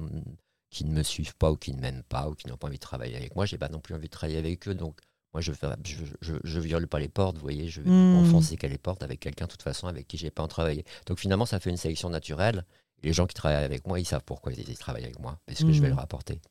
qui 0.69 0.85
ne 0.85 0.91
me 0.91 1.03
suivent 1.03 1.35
pas 1.35 1.51
ou 1.51 1.57
qui 1.57 1.73
ne 1.73 1.81
m'aiment 1.81 2.03
pas 2.03 2.29
ou 2.29 2.35
qui 2.35 2.47
n'ont 2.47 2.57
pas 2.57 2.67
envie 2.67 2.77
de 2.77 2.81
travailler 2.81 3.17
avec 3.17 3.35
moi, 3.35 3.45
j'ai 3.45 3.57
pas 3.57 3.69
non 3.69 3.79
plus 3.79 3.93
envie 3.93 4.07
de 4.07 4.11
travailler 4.11 4.39
avec 4.39 4.67
eux. 4.67 4.73
Donc 4.73 4.99
moi, 5.33 5.41
je 5.41 5.51
ne 5.51 6.35
je, 6.43 6.59
viole 6.59 6.87
pas 6.87 6.99
les 6.99 7.07
portes, 7.07 7.37
vous 7.37 7.41
voyez, 7.41 7.69
je 7.69 7.81
vais 7.81 7.89
mmh. 7.89 8.17
enfoncer 8.17 8.57
les 8.61 8.77
portes 8.77 9.01
avec 9.01 9.19
quelqu'un, 9.19 9.45
de 9.45 9.51
toute 9.51 9.61
façon, 9.61 9.87
avec 9.87 10.07
qui 10.07 10.17
j'ai 10.17 10.29
pas 10.29 10.43
en 10.43 10.47
travaillé. 10.47 10.83
Donc 11.05 11.19
finalement, 11.19 11.45
ça 11.45 11.59
fait 11.59 11.69
une 11.69 11.77
sélection 11.77 12.09
naturelle. 12.09 12.65
les 13.03 13.13
gens 13.13 13.27
qui 13.27 13.33
travaillent 13.33 13.63
avec 13.63 13.87
moi, 13.87 13.99
ils 13.99 14.05
savent 14.05 14.23
pourquoi 14.25 14.51
ils, 14.51 14.77
travaillent 14.77 15.05
avec 15.05 15.19
moi, 15.19 15.39
parce 15.45 15.59
que 15.59 15.71
je 15.71 15.81
vais 15.81 15.87
mmh. 15.87 15.91
leur 15.91 15.99
apporter. 15.99 16.41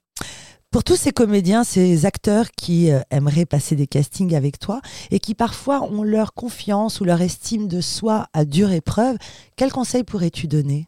Pour 0.70 0.84
tous 0.84 0.94
ces 0.94 1.10
comédiens, 1.10 1.64
ces 1.64 2.06
acteurs 2.06 2.52
qui 2.52 2.92
euh, 2.92 3.00
aimeraient 3.10 3.44
passer 3.44 3.74
des 3.74 3.88
castings 3.88 4.36
avec 4.36 4.60
toi 4.60 4.80
et 5.10 5.18
qui 5.18 5.34
parfois 5.34 5.82
ont 5.82 6.04
leur 6.04 6.32
confiance 6.32 7.00
ou 7.00 7.04
leur 7.04 7.20
estime 7.20 7.66
de 7.66 7.80
soi 7.80 8.28
à 8.32 8.44
dure 8.44 8.70
épreuve, 8.70 9.16
quels 9.56 9.72
conseils 9.72 10.04
pourrais-tu 10.04 10.46
donner? 10.46 10.86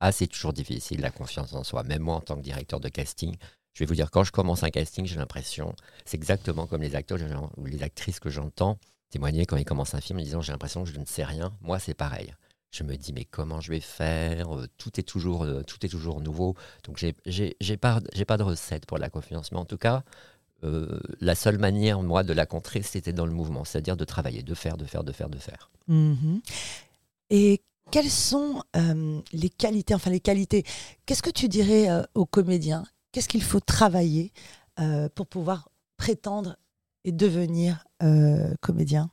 Ah, 0.00 0.12
c'est 0.12 0.26
toujours 0.26 0.52
difficile, 0.52 1.00
la 1.00 1.10
confiance 1.10 1.54
en 1.54 1.64
soi. 1.64 1.84
Même 1.84 2.02
moi, 2.02 2.16
en 2.16 2.20
tant 2.20 2.36
que 2.36 2.42
directeur 2.42 2.80
de 2.80 2.90
casting, 2.90 3.34
je 3.74 3.80
vais 3.80 3.86
vous 3.86 3.94
dire, 3.94 4.10
quand 4.10 4.24
je 4.24 4.32
commence 4.32 4.62
un 4.62 4.70
casting, 4.70 5.04
j'ai 5.04 5.16
l'impression, 5.16 5.74
c'est 6.04 6.16
exactement 6.16 6.66
comme 6.66 6.82
les 6.82 6.94
acteurs 6.94 7.18
ou 7.56 7.66
les 7.66 7.82
actrices 7.82 8.20
que 8.20 8.30
j'entends 8.30 8.78
témoigner 9.10 9.46
quand 9.46 9.56
ils 9.56 9.64
commencent 9.64 9.94
un 9.94 10.00
film 10.00 10.18
en 10.18 10.22
disant 10.22 10.40
j'ai 10.40 10.52
l'impression 10.52 10.82
que 10.82 10.90
je 10.90 10.98
ne 10.98 11.04
sais 11.04 11.24
rien. 11.24 11.52
Moi, 11.60 11.78
c'est 11.78 11.94
pareil. 11.94 12.34
Je 12.72 12.82
me 12.82 12.96
dis 12.96 13.12
mais 13.12 13.24
comment 13.24 13.60
je 13.60 13.70
vais 13.70 13.80
faire? 13.80 14.56
Euh, 14.56 14.66
Tout 14.78 14.98
est 14.98 15.04
toujours, 15.04 15.44
euh, 15.44 15.62
tout 15.62 15.84
est 15.86 15.88
toujours 15.88 16.20
nouveau. 16.20 16.56
Donc 16.82 16.98
j'ai 16.98 17.76
pas, 17.76 18.00
pas 18.26 18.36
de 18.36 18.42
recette 18.42 18.86
pour 18.86 18.98
la 18.98 19.10
confiance, 19.10 19.52
mais 19.52 19.58
en 19.58 19.64
tout 19.64 19.78
cas, 19.78 20.02
euh, 20.64 20.98
la 21.20 21.36
seule 21.36 21.58
manière 21.58 22.02
moi 22.02 22.24
de 22.24 22.32
la 22.32 22.46
contrer, 22.46 22.82
c'était 22.82 23.12
dans 23.12 23.26
le 23.26 23.32
mouvement, 23.32 23.64
c'est-à-dire 23.64 23.96
de 23.96 24.04
travailler, 24.04 24.42
de 24.42 24.54
faire, 24.54 24.76
de 24.76 24.84
faire, 24.84 25.04
de 25.04 25.12
faire, 25.12 25.28
de 25.28 25.38
faire. 25.38 25.70
Mm-hmm. 25.88 26.40
Et 27.30 27.62
quelles 27.92 28.10
sont 28.10 28.62
les 29.32 29.50
qualités, 29.50 29.94
enfin 29.94 30.10
les 30.10 30.20
qualités? 30.20 30.64
Qu'est-ce 31.06 31.22
que 31.22 31.30
tu 31.30 31.48
dirais 31.48 31.88
aux 32.14 32.26
comédiens? 32.26 32.84
Qu'est-ce 33.14 33.28
qu'il 33.28 33.44
faut 33.44 33.60
travailler 33.60 34.32
euh, 34.80 35.08
pour 35.14 35.28
pouvoir 35.28 35.68
prétendre 35.96 36.56
et 37.04 37.12
devenir 37.12 37.84
euh, 38.02 38.52
comédien? 38.60 39.08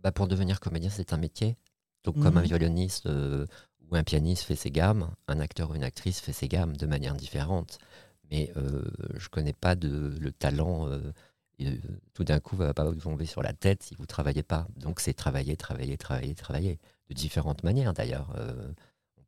Bah 0.00 0.10
Pour 0.10 0.26
devenir 0.26 0.58
comédien, 0.58 0.90
c'est 0.90 1.12
un 1.12 1.16
métier. 1.16 1.56
Donc, 2.02 2.16
comme 2.20 2.38
un 2.38 2.40
mhm. 2.40 2.48
violoniste 2.48 3.06
euh, 3.06 3.46
ou 3.88 3.94
un 3.94 4.02
pianiste 4.02 4.42
fait 4.42 4.56
ses 4.56 4.72
gammes, 4.72 5.14
un 5.28 5.38
acteur 5.38 5.70
ou 5.70 5.76
une 5.76 5.84
actrice 5.84 6.18
fait 6.18 6.32
ses 6.32 6.48
gammes 6.48 6.76
de 6.76 6.86
manière 6.86 7.14
différente. 7.14 7.78
Mais 8.32 8.50
je 8.56 8.60
ne 8.62 9.28
connais 9.30 9.52
pas 9.52 9.76
de, 9.76 10.18
le 10.18 10.32
talent. 10.32 10.88
tout 12.14 12.24
d'un 12.24 12.40
coup, 12.40 12.56
va 12.56 12.74
pas 12.74 12.90
vous 12.90 12.96
tomber 12.96 13.26
sur 13.26 13.44
la 13.44 13.52
tête 13.52 13.84
si 13.84 13.94
vous 13.94 14.02
ne 14.02 14.08
travaillez 14.08 14.42
pas. 14.42 14.66
Donc, 14.74 14.98
c'est 14.98 15.14
travailler, 15.14 15.56
travailler, 15.56 15.96
travailler, 15.96 16.34
travailler. 16.34 16.80
De 17.08 17.14
différentes 17.14 17.62
manières, 17.62 17.94
d'ailleurs 17.94 18.34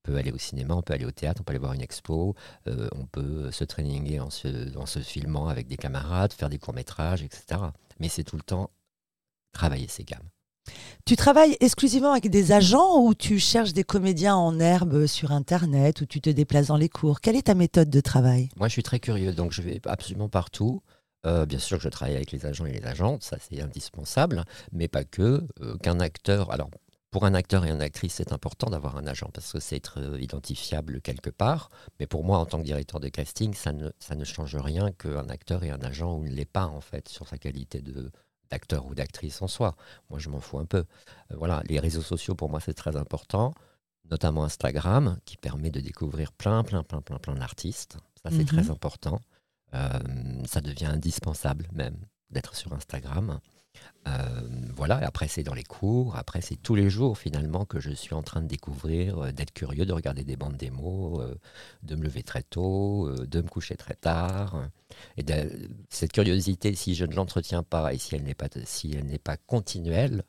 peut 0.08 0.16
aller 0.16 0.32
au 0.32 0.38
cinéma, 0.38 0.74
on 0.74 0.82
peut 0.82 0.94
aller 0.94 1.04
au 1.04 1.10
théâtre, 1.10 1.40
on 1.42 1.44
peut 1.44 1.52
aller 1.52 1.58
voir 1.58 1.74
une 1.74 1.82
expo, 1.82 2.34
euh, 2.66 2.88
on 2.96 3.04
peut 3.04 3.50
se 3.50 3.64
traininger 3.64 4.20
en 4.20 4.30
se, 4.30 4.76
en 4.78 4.86
se 4.86 5.00
filmant 5.00 5.48
avec 5.48 5.66
des 5.66 5.76
camarades, 5.76 6.32
faire 6.32 6.48
des 6.48 6.58
courts-métrages, 6.58 7.22
etc. 7.22 7.60
Mais 8.00 8.08
c'est 8.08 8.24
tout 8.24 8.36
le 8.36 8.42
temps 8.42 8.70
travailler 9.52 9.86
ses 9.88 10.04
gammes. 10.04 10.28
Tu 11.04 11.16
travailles 11.16 11.56
exclusivement 11.60 12.12
avec 12.12 12.30
des 12.30 12.52
agents 12.52 13.02
ou 13.02 13.14
tu 13.14 13.38
cherches 13.38 13.72
des 13.72 13.84
comédiens 13.84 14.36
en 14.36 14.58
herbe 14.60 15.06
sur 15.06 15.32
Internet 15.32 16.00
ou 16.00 16.06
tu 16.06 16.20
te 16.20 16.30
déplaces 16.30 16.66
dans 16.68 16.76
les 16.76 16.90
cours? 16.90 17.20
Quelle 17.20 17.36
est 17.36 17.46
ta 17.46 17.54
méthode 17.54 17.90
de 17.90 18.00
travail? 18.00 18.48
Moi, 18.56 18.68
je 18.68 18.72
suis 18.72 18.82
très 18.82 19.00
curieux, 19.00 19.32
donc 19.32 19.52
je 19.52 19.62
vais 19.62 19.80
absolument 19.86 20.28
partout. 20.28 20.82
Euh, 21.26 21.46
bien 21.46 21.58
sûr 21.58 21.78
que 21.78 21.84
je 21.84 21.88
travaille 21.88 22.16
avec 22.16 22.32
les 22.32 22.46
agents 22.46 22.66
et 22.66 22.72
les 22.72 22.84
agentes, 22.84 23.24
ça 23.24 23.36
c'est 23.40 23.60
indispensable, 23.60 24.44
mais 24.72 24.88
pas 24.88 25.04
que. 25.04 25.42
Euh, 25.60 25.76
qu'un 25.82 26.00
acteur, 26.00 26.50
alors 26.52 26.70
pour 27.10 27.24
un 27.24 27.34
acteur 27.34 27.64
et 27.64 27.70
une 27.70 27.80
actrice, 27.80 28.14
c'est 28.14 28.32
important 28.32 28.68
d'avoir 28.68 28.96
un 28.96 29.06
agent 29.06 29.30
parce 29.32 29.52
que 29.52 29.60
c'est 29.60 29.76
être 29.76 29.98
euh, 29.98 30.20
identifiable 30.20 31.00
quelque 31.00 31.30
part. 31.30 31.70
Mais 31.98 32.06
pour 32.06 32.24
moi, 32.24 32.38
en 32.38 32.46
tant 32.46 32.58
que 32.58 32.64
directeur 32.64 33.00
de 33.00 33.08
casting, 33.08 33.54
ça 33.54 33.72
ne, 33.72 33.90
ça 33.98 34.14
ne 34.14 34.24
change 34.24 34.56
rien 34.56 34.92
qu'un 34.92 35.28
acteur 35.28 35.64
et 35.64 35.70
un 35.70 35.80
agent 35.80 36.20
ne 36.20 36.28
l'est 36.28 36.44
pas, 36.44 36.66
en 36.66 36.80
fait, 36.80 37.08
sur 37.08 37.26
sa 37.26 37.38
qualité 37.38 37.80
de, 37.80 38.10
d'acteur 38.50 38.86
ou 38.86 38.94
d'actrice 38.94 39.40
en 39.40 39.48
soi. 39.48 39.74
Moi, 40.10 40.18
je 40.18 40.28
m'en 40.28 40.40
fous 40.40 40.58
un 40.58 40.66
peu. 40.66 40.84
Euh, 41.30 41.36
voilà, 41.36 41.62
les 41.66 41.80
réseaux 41.80 42.02
sociaux, 42.02 42.34
pour 42.34 42.50
moi, 42.50 42.60
c'est 42.60 42.74
très 42.74 42.96
important, 42.96 43.54
notamment 44.10 44.44
Instagram, 44.44 45.18
qui 45.24 45.36
permet 45.36 45.70
de 45.70 45.80
découvrir 45.80 46.32
plein, 46.32 46.62
plein, 46.62 46.82
plein, 46.82 47.00
plein, 47.00 47.18
plein 47.18 47.34
d'artistes. 47.34 47.96
Ça, 48.22 48.30
c'est 48.30 48.44
très 48.44 48.64
mhm. 48.64 48.70
important. 48.72 49.20
Euh, 49.74 49.88
ça 50.46 50.60
devient 50.60 50.86
indispensable 50.86 51.68
même 51.72 51.96
d'être 52.30 52.54
sur 52.54 52.72
Instagram. 52.72 53.40
Euh, 54.08 54.40
voilà, 54.74 54.96
après 54.98 55.28
c'est 55.28 55.42
dans 55.42 55.54
les 55.54 55.64
cours, 55.64 56.16
après 56.16 56.40
c'est 56.40 56.56
tous 56.56 56.74
les 56.74 56.88
jours 56.88 57.18
finalement 57.18 57.64
que 57.64 57.80
je 57.80 57.90
suis 57.90 58.14
en 58.14 58.22
train 58.22 58.40
de 58.40 58.46
découvrir, 58.46 59.18
euh, 59.18 59.32
d'être 59.32 59.52
curieux, 59.52 59.84
de 59.84 59.92
regarder 59.92 60.24
des 60.24 60.36
bandes 60.36 60.56
démos, 60.56 61.20
euh, 61.20 61.34
de 61.82 61.94
me 61.96 62.04
lever 62.04 62.22
très 62.22 62.42
tôt, 62.42 63.10
de 63.26 63.42
me 63.42 63.48
coucher 63.48 63.76
très 63.76 63.94
tard. 63.94 64.68
Et 65.16 65.24
cette 65.90 66.12
curiosité, 66.12 66.74
si 66.74 66.94
je 66.94 67.04
ne 67.04 67.14
l'entretiens 67.14 67.62
pas 67.62 67.92
et 67.92 67.98
si 67.98 68.14
elle 68.14 68.22
n'est 68.22 68.34
pas, 68.34 68.48
si 68.64 68.92
elle 68.92 69.06
n'est 69.06 69.18
pas 69.18 69.36
continuelle, 69.36 70.24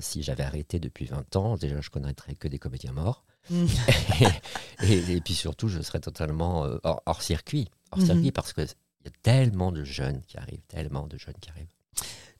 si 0.00 0.22
j'avais 0.22 0.44
arrêté 0.44 0.80
depuis 0.80 1.04
20 1.04 1.36
ans, 1.36 1.56
déjà 1.58 1.80
je 1.82 1.90
connaîtrais 1.90 2.34
que 2.34 2.48
des 2.48 2.58
comédiens 2.58 2.92
morts. 2.92 3.26
Mm. 3.50 3.66
et, 4.82 5.12
et, 5.16 5.20
puis 5.20 5.34
surtout, 5.34 5.68
je 5.68 5.82
serais 5.82 6.00
totalement 6.00 6.66
hors, 6.84 7.02
hors, 7.04 7.22
circuit, 7.22 7.68
hors 7.92 7.98
Mhm. 7.98 8.06
circuit 8.06 8.32
parce 8.32 8.54
qu'il 8.54 8.64
y 8.64 9.08
a 9.08 9.12
tellement 9.22 9.70
de 9.70 9.84
jeunes 9.84 10.22
qui 10.22 10.38
arrivent, 10.38 10.62
tellement 10.68 11.06
de 11.06 11.18
jeunes 11.18 11.36
qui 11.38 11.50
arrivent. 11.50 11.77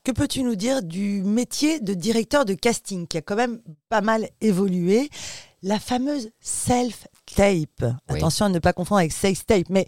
Que 0.04 0.12
peux-tu 0.12 0.42
nous 0.42 0.54
dire 0.54 0.82
du 0.82 1.22
métier 1.22 1.80
de 1.80 1.94
directeur 1.94 2.44
de 2.44 2.54
casting 2.54 3.06
qui 3.06 3.18
a 3.18 3.22
quand 3.22 3.36
même 3.36 3.60
pas 3.88 4.00
mal 4.00 4.28
évolué? 4.40 5.10
La 5.62 5.78
fameuse 5.78 6.30
self-tape. 6.40 7.82
Oui. 7.82 8.16
Attention 8.16 8.46
à 8.46 8.48
ne 8.48 8.58
pas 8.58 8.72
confondre 8.72 9.00
avec 9.00 9.12
sex-tape, 9.12 9.68
mais 9.70 9.86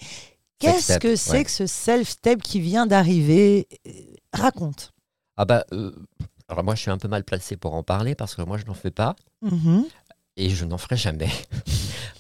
qu'est-ce 0.58 0.98
que 0.98 1.16
c'est 1.16 1.30
ouais. 1.32 1.44
que 1.44 1.50
ce 1.50 1.66
self-tape 1.66 2.42
qui 2.42 2.60
vient 2.60 2.86
d'arriver? 2.86 3.68
Raconte. 4.32 4.92
Ah 5.36 5.44
bah, 5.44 5.64
euh, 5.72 5.92
alors 6.48 6.64
moi, 6.64 6.74
je 6.74 6.82
suis 6.82 6.90
un 6.90 6.98
peu 6.98 7.08
mal 7.08 7.24
placé 7.24 7.56
pour 7.56 7.74
en 7.74 7.82
parler 7.84 8.14
parce 8.14 8.34
que 8.34 8.42
moi, 8.42 8.58
je 8.58 8.66
n'en 8.66 8.74
fais 8.74 8.90
pas. 8.90 9.14
Mhm. 9.42 9.86
Et 10.36 10.50
je 10.50 10.64
n'en 10.64 10.78
ferai 10.78 10.96
jamais. 10.96 11.30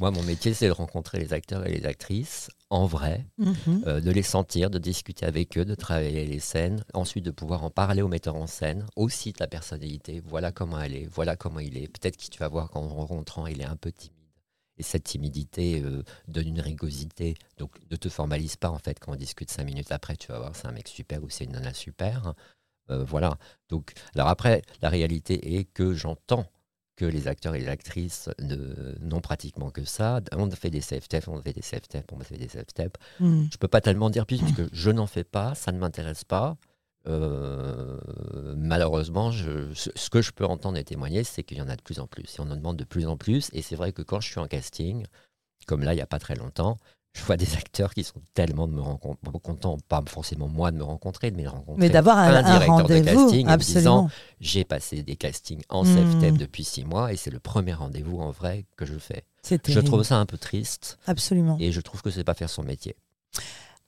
Moi, 0.00 0.10
mon 0.10 0.22
métier, 0.22 0.54
c'est 0.54 0.66
de 0.66 0.72
rencontrer 0.72 1.18
les 1.18 1.34
acteurs 1.34 1.66
et 1.66 1.70
les 1.78 1.84
actrices 1.84 2.50
en 2.70 2.86
vrai, 2.86 3.26
Mhm. 3.36 3.84
euh, 3.86 4.00
de 4.00 4.10
les 4.10 4.22
sentir, 4.22 4.70
de 4.70 4.78
discuter 4.78 5.26
avec 5.26 5.58
eux, 5.58 5.64
de 5.66 5.74
travailler 5.74 6.24
les 6.24 6.38
scènes, 6.40 6.82
ensuite 6.94 7.24
de 7.24 7.30
pouvoir 7.30 7.64
en 7.64 7.70
parler 7.70 8.00
au 8.00 8.08
metteur 8.08 8.34
en 8.36 8.46
scène, 8.46 8.86
aussi 8.96 9.32
de 9.32 9.38
la 9.40 9.46
personnalité. 9.46 10.22
Voilà 10.24 10.52
comment 10.52 10.80
elle 10.80 10.94
est, 10.94 11.04
voilà 11.06 11.36
comment 11.36 11.60
il 11.60 11.76
est. 11.76 11.88
Peut-être 11.88 12.16
que 12.16 12.24
tu 12.30 12.38
vas 12.38 12.48
voir 12.48 12.70
qu'en 12.70 12.88
rencontrant, 12.88 13.46
il 13.46 13.60
est 13.60 13.66
un 13.66 13.76
peu 13.76 13.92
timide. 13.92 14.16
Et 14.78 14.82
cette 14.82 15.04
timidité 15.04 15.82
euh, 15.84 16.02
donne 16.28 16.48
une 16.48 16.60
rigosité. 16.62 17.34
Donc 17.58 17.72
ne 17.90 17.96
te 17.96 18.08
formalise 18.08 18.56
pas 18.56 18.70
en 18.70 18.78
fait 18.78 18.98
quand 18.98 19.12
on 19.12 19.16
discute 19.16 19.50
cinq 19.50 19.64
minutes 19.64 19.92
après, 19.92 20.16
tu 20.16 20.28
vas 20.28 20.38
voir 20.38 20.56
c'est 20.56 20.66
un 20.66 20.72
mec 20.72 20.88
super 20.88 21.22
ou 21.22 21.28
c'est 21.28 21.44
une 21.44 21.52
nana 21.52 21.74
super. 21.74 22.32
Euh, 22.90 23.04
voilà. 23.04 23.36
Donc 23.68 23.92
alors 24.14 24.28
après, 24.28 24.62
la 24.80 24.88
réalité 24.88 25.56
est 25.58 25.64
que 25.64 25.92
j'entends 25.92 26.46
que 27.00 27.06
les 27.06 27.28
acteurs 27.28 27.54
et 27.54 27.60
les 27.60 27.68
actrices 27.68 28.28
ne- 28.40 28.94
n'ont 29.00 29.22
pratiquement 29.22 29.70
que 29.70 29.84
ça. 29.86 30.20
On 30.36 30.50
fait 30.50 30.68
des 30.68 30.82
self-tape, 30.82 31.28
on 31.28 31.40
fait 31.40 31.54
des 31.54 31.62
self-tape, 31.62 32.12
on 32.12 32.18
fait 32.20 32.36
des 32.36 32.48
self-tape. 32.48 32.98
Mhm. 33.20 33.48
Je 33.50 33.56
peux 33.56 33.68
pas 33.68 33.80
tellement 33.80 34.10
dire 34.10 34.26
plus 34.26 34.38
puisque 34.38 34.64
je 34.72 34.90
n'en 34.90 35.06
fais 35.06 35.24
pas, 35.24 35.54
ça 35.54 35.72
ne 35.72 35.78
m'intéresse 35.78 36.24
pas. 36.24 36.58
Euh, 37.08 37.98
malheureusement, 38.56 39.30
je- 39.30 39.72
ce 39.74 40.10
que 40.10 40.20
je 40.20 40.30
peux 40.32 40.44
entendre 40.44 40.76
et 40.76 40.84
témoigner, 40.84 41.24
c'est 41.24 41.42
qu'il 41.42 41.56
y 41.56 41.62
en 41.62 41.68
a 41.70 41.76
de 41.76 41.82
plus 41.82 41.98
en 42.00 42.06
plus. 42.06 42.34
Et 42.36 42.40
on 42.40 42.50
en 42.50 42.56
demande 42.56 42.76
de 42.76 42.84
plus 42.84 43.06
en 43.06 43.16
plus. 43.16 43.48
Et 43.54 43.62
c'est 43.62 43.76
vrai 43.76 43.92
que 43.92 44.02
quand 44.02 44.20
je 44.20 44.28
suis 44.30 44.38
en 44.40 44.46
casting, 44.46 45.06
comme 45.66 45.82
là, 45.82 45.94
il 45.94 45.96
n'y 45.96 46.02
a 46.02 46.06
pas 46.06 46.18
très 46.18 46.34
longtemps, 46.34 46.76
je 47.12 47.24
vois 47.24 47.36
des 47.36 47.54
acteurs 47.56 47.92
qui 47.92 48.04
sont 48.04 48.22
tellement 48.34 48.68
de 48.68 48.72
me 48.72 48.80
rencontrer, 48.80 49.30
contents, 49.42 49.76
pas 49.88 50.02
forcément 50.06 50.46
moi 50.46 50.70
de 50.70 50.76
me 50.76 50.84
rencontrer, 50.84 51.32
mais 51.32 51.42
de 51.42 51.48
rencontrer 51.48 51.80
Mais 51.80 51.90
d'avoir 51.90 52.18
un, 52.18 52.32
un 52.32 52.36
un 52.36 52.42
directeur 52.42 52.76
de 52.76 52.82
rendez-vous, 52.82 53.24
casting 53.24 53.48
en 53.48 53.56
disant, 53.56 54.10
j'ai 54.40 54.64
passé 54.64 55.02
des 55.02 55.16
castings 55.16 55.62
en 55.68 55.84
self-tape 55.84 56.36
depuis 56.36 56.62
six 56.62 56.84
mois 56.84 57.12
et 57.12 57.16
c'est 57.16 57.30
le 57.30 57.40
premier 57.40 57.74
rendez-vous 57.74 58.20
en 58.20 58.30
vrai 58.30 58.64
que 58.76 58.86
je 58.86 58.96
fais. 58.96 59.24
C'est 59.42 59.68
Je 59.68 59.80
trouve 59.80 60.02
ça 60.04 60.18
un 60.18 60.26
peu 60.26 60.38
triste 60.38 60.98
Absolument. 61.06 61.56
et 61.58 61.72
je 61.72 61.80
trouve 61.80 62.00
que 62.00 62.10
c'est 62.10 62.24
pas 62.24 62.34
faire 62.34 62.50
son 62.50 62.62
métier. 62.62 62.94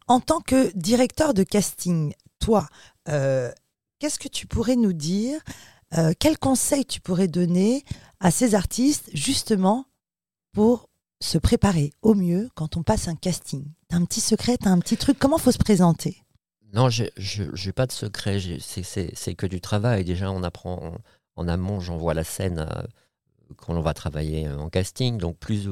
En 0.08 0.18
tant 0.18 0.40
que 0.40 0.76
directeur 0.76 1.32
de 1.32 1.44
casting, 1.44 2.14
toi, 2.40 2.66
euh, 3.08 3.52
qu'est-ce 3.98 4.18
que 4.18 4.28
tu 4.28 4.48
pourrais 4.48 4.76
nous 4.76 4.92
dire 4.92 5.40
euh, 5.96 6.12
Quels 6.18 6.38
conseils 6.38 6.84
tu 6.84 7.00
pourrais 7.00 7.28
donner 7.28 7.84
à 8.18 8.32
ces 8.32 8.56
artistes 8.56 9.10
justement 9.14 9.86
pour 10.52 10.88
se 11.22 11.38
préparer 11.38 11.92
au 12.02 12.14
mieux 12.14 12.48
quand 12.54 12.76
on 12.76 12.82
passe 12.82 13.08
un 13.08 13.16
casting 13.16 13.64
T'as 13.88 13.96
un 13.96 14.04
petit 14.04 14.20
secret, 14.20 14.56
t'as 14.58 14.70
un 14.70 14.78
petit 14.78 14.96
truc 14.96 15.18
Comment 15.18 15.38
faut 15.38 15.52
se 15.52 15.58
présenter? 15.58 16.16
Non, 16.74 16.88
je 16.88 17.04
n'ai 17.66 17.72
pas 17.72 17.86
de 17.86 17.92
secret. 17.92 18.38
c'est- 18.60 19.34
que 19.34 19.46
du 19.46 19.60
travail. 19.60 20.04
Déjà, 20.04 20.30
on 20.32 20.42
apprend 20.42 20.94
en, 21.36 21.48
amont, 21.48 21.80
j'envoie 21.80 22.14
la 22.14 22.24
scène 22.24 22.60
euh, 22.60 22.82
quand 23.58 23.74
on 23.76 23.82
va 23.82 23.92
travailler 23.92 24.48
euh, 24.48 24.56
en 24.56 24.70
casting. 24.70 25.18
Donc, 25.18 25.36
plus, 25.36 25.68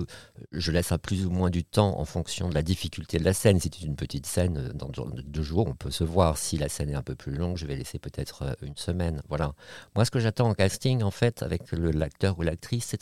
je 0.53 0.71
laisse 0.73 0.93
un 0.93 0.99
plus 0.99 1.25
ou 1.25 1.31
moins 1.31 1.49
du 1.49 1.65
temps 1.65 1.99
en 1.99 2.05
fonction 2.05 2.51
de 2.51 2.55
la 2.55 2.61
difficulté 2.63 3.19
de 3.19 3.25
la 3.25 3.33
scène. 3.33 3.59
Si 3.61 3.71
c'est 3.73 3.87
une 3.87 3.97
petite 3.97 4.27
scène, 4.27 4.59
euh, 4.59 4.73
dans 4.75 4.91
deux- 4.91 5.43
jours, 5.43 5.67
on 5.69 5.75
peut 5.75 5.91
se 5.91 6.05
voir. 6.05 6.37
Si 6.37 6.59
la 6.59 6.69
scène 6.69 6.91
est 6.91 6.95
un 6.95 7.03
peu 7.03 7.15
plus 7.15 7.33
longue, 7.33 7.57
je 7.57 7.65
vais 7.65 7.77
laisser 7.77 7.99
peut-être 7.99 8.55
une 8.61 8.77
semaine. 8.77 9.23
Voilà. 9.31 9.55
Moi, 9.97 10.05
ce 10.05 10.11
que 10.11 10.21
j'attends 10.21 10.51
en 10.51 10.55
casting, 10.55 11.03
en 11.03 11.11
fait, 11.11 11.43
avec 11.43 11.63
l'acteur 11.73 12.39
ou 12.39 12.43
l'actrice, 12.43 12.95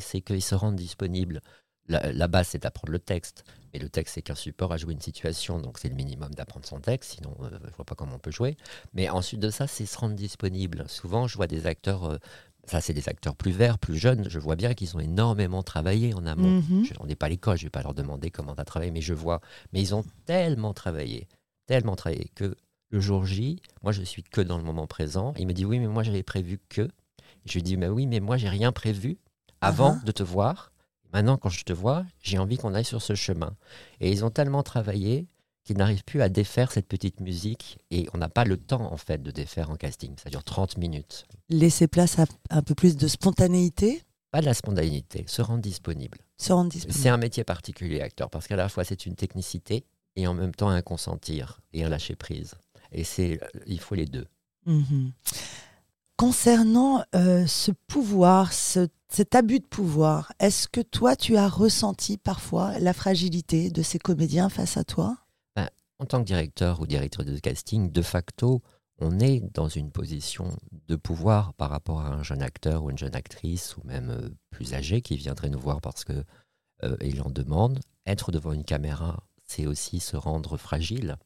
c'est 0.00 0.20
qu'ils 0.22 0.42
se 0.42 0.54
rendent 0.54 0.76
disponibles. 0.76 1.42
La, 1.88 2.12
la 2.12 2.28
base, 2.28 2.48
c'est 2.48 2.62
d'apprendre 2.62 2.92
le 2.92 2.98
texte. 2.98 3.44
Mais 3.72 3.78
le 3.78 3.88
texte, 3.88 4.14
c'est 4.14 4.22
qu'un 4.22 4.34
support 4.34 4.72
à 4.72 4.76
jouer 4.76 4.92
une 4.92 5.00
situation, 5.00 5.60
donc 5.60 5.78
c'est 5.78 5.88
le 5.88 5.94
minimum 5.94 6.34
d'apprendre 6.34 6.66
son 6.66 6.80
texte, 6.80 7.12
sinon 7.14 7.36
euh, 7.42 7.50
je 7.70 7.76
vois 7.76 7.84
pas 7.84 7.94
comment 7.94 8.16
on 8.16 8.18
peut 8.18 8.30
jouer. 8.30 8.56
Mais 8.94 9.08
ensuite 9.08 9.40
de 9.40 9.50
ça, 9.50 9.66
c'est 9.66 9.86
se 9.86 9.98
rendre 9.98 10.14
disponible. 10.14 10.84
Souvent, 10.88 11.26
je 11.26 11.36
vois 11.36 11.46
des 11.46 11.66
acteurs, 11.66 12.04
euh, 12.04 12.18
ça 12.64 12.80
c'est 12.80 12.92
des 12.94 13.08
acteurs 13.08 13.36
plus 13.36 13.52
verts, 13.52 13.78
plus 13.78 13.96
jeunes, 13.96 14.28
je 14.28 14.38
vois 14.38 14.56
bien 14.56 14.74
qu'ils 14.74 14.96
ont 14.96 15.00
énormément 15.00 15.62
travaillé 15.62 16.14
en 16.14 16.26
amont. 16.26 16.62
Mhm. 16.62 16.84
Je, 16.84 16.94
on 17.00 17.06
n'est 17.06 17.16
pas 17.16 17.26
à 17.26 17.28
l'école, 17.28 17.56
je 17.58 17.64
vais 17.64 17.70
pas 17.70 17.82
leur 17.82 17.94
demander 17.94 18.30
comment 18.30 18.54
tu 18.54 18.60
as 18.60 18.64
travaillé, 18.64 18.90
mais 18.90 19.02
je 19.02 19.14
vois. 19.14 19.40
Mais 19.72 19.80
ils 19.80 19.94
ont 19.94 20.04
tellement 20.24 20.72
travaillé, 20.74 21.28
tellement 21.66 21.96
travaillé 21.96 22.30
que 22.34 22.56
le 22.90 23.00
jour 23.00 23.26
J, 23.26 23.60
moi 23.82 23.92
je 23.92 24.02
suis 24.02 24.22
que 24.22 24.40
dans 24.40 24.58
le 24.58 24.64
moment 24.64 24.86
présent. 24.86 25.34
Il 25.38 25.46
me 25.46 25.52
dit 25.52 25.64
oui, 25.64 25.78
mais 25.80 25.88
moi 25.88 26.02
j'avais 26.02 26.22
prévu 26.22 26.60
que. 26.68 26.88
Je 27.44 27.54
lui 27.54 27.62
dis 27.62 27.76
mais 27.76 27.88
oui, 27.88 28.06
mais 28.06 28.20
moi 28.20 28.36
j'ai 28.36 28.48
rien 28.48 28.72
prévu 28.72 29.18
avant 29.60 29.98
Ah 30.00 30.04
de 30.04 30.12
te 30.12 30.22
voir. 30.22 30.72
Maintenant, 31.16 31.38
quand 31.38 31.48
je 31.48 31.64
te 31.64 31.72
vois, 31.72 32.04
j'ai 32.20 32.36
envie 32.36 32.58
qu'on 32.58 32.74
aille 32.74 32.84
sur 32.84 33.00
ce 33.00 33.14
chemin. 33.14 33.56
Et 34.00 34.10
ils 34.10 34.22
ont 34.26 34.28
tellement 34.28 34.62
travaillé 34.62 35.26
qu'ils 35.64 35.78
n'arrivent 35.78 36.04
plus 36.04 36.20
à 36.20 36.28
défaire 36.28 36.70
cette 36.70 36.86
petite 36.86 37.20
musique. 37.20 37.78
Et 37.90 38.06
on 38.12 38.18
n'a 38.18 38.28
pas 38.28 38.44
le 38.44 38.58
temps, 38.58 38.92
en 38.92 38.98
fait, 38.98 39.22
de 39.22 39.30
défaire 39.30 39.70
en 39.70 39.76
casting. 39.76 40.12
Ça 40.22 40.28
dure 40.28 40.44
30 40.44 40.76
minutes. 40.76 41.24
Laisser 41.48 41.88
place 41.88 42.18
à 42.18 42.26
un 42.50 42.60
peu 42.60 42.74
plus 42.74 42.98
de 42.98 43.08
spontanéité, 43.08 44.02
Pas 44.30 44.42
de 44.42 44.44
la 44.44 44.52
spontanéité, 44.52 45.24
se 45.26 45.40
rendre 45.40 45.62
disponible. 45.62 46.18
se 46.36 46.52
rendre 46.52 46.68
disponible. 46.70 47.00
C'est 47.00 47.08
un 47.08 47.16
métier 47.16 47.44
particulier, 47.44 48.02
acteur, 48.02 48.28
parce 48.28 48.46
qu'à 48.46 48.56
la 48.56 48.68
fois, 48.68 48.84
c'est 48.84 49.06
une 49.06 49.14
technicité 49.14 49.86
et 50.16 50.26
en 50.26 50.34
même 50.34 50.54
temps 50.54 50.68
un 50.68 50.82
consentir 50.82 51.62
et 51.72 51.82
un 51.82 51.88
lâcher 51.88 52.14
prise. 52.14 52.56
Et 52.92 53.04
c'est, 53.04 53.40
il 53.66 53.80
faut 53.80 53.94
les 53.94 54.04
deux. 54.04 54.26
Mhm. 54.66 55.12
Concernant 56.16 57.04
euh, 57.14 57.46
ce 57.46 57.72
pouvoir, 57.86 58.52
ce- 58.54 58.88
cet 59.08 59.34
abus 59.34 59.60
de 59.60 59.66
pouvoir, 59.66 60.32
est-ce 60.40 60.66
que 60.66 60.80
toi, 60.80 61.14
tu 61.14 61.36
as 61.36 61.48
ressenti 61.48 62.16
parfois 62.16 62.78
la 62.78 62.94
fragilité 62.94 63.70
de 63.70 63.82
ces 63.82 63.98
comédiens 63.98 64.48
face 64.48 64.76
à 64.76 64.84
toi? 64.84 65.18
En 65.98 66.04
tant 66.04 66.18
que 66.20 66.26
directeur 66.26 66.80
ou 66.80 66.86
directeur 66.86 67.24
de 67.24 67.38
casting, 67.38 67.90
de 67.90 68.02
facto, 68.02 68.60
on 68.98 69.18
est 69.18 69.40
dans 69.54 69.68
une 69.68 69.90
position 69.90 70.54
de 70.88 70.94
pouvoir 70.96 71.54
par 71.54 71.70
rapport 71.70 72.00
à 72.00 72.08
un 72.08 72.22
jeune 72.22 72.42
acteur 72.42 72.84
ou 72.84 72.90
une 72.90 72.98
jeune 72.98 73.14
actrice 73.14 73.78
ou 73.78 73.80
même 73.86 74.10
euh, 74.10 74.28
plus 74.50 74.74
âgé 74.74 75.00
qui 75.00 75.16
viendrait 75.16 75.48
nous 75.48 75.58
voir 75.58 75.80
parce 75.80 76.04
que 76.04 76.22
euh, 76.84 76.96
en 77.24 77.30
demande. 77.30 77.80
Être 78.04 78.30
devant 78.30 78.52
une 78.52 78.64
caméra, 78.64 79.22
c'est 79.46 79.66
aussi 79.66 80.00
se 80.00 80.16
rendre 80.16 80.58
fragile, 80.58 81.16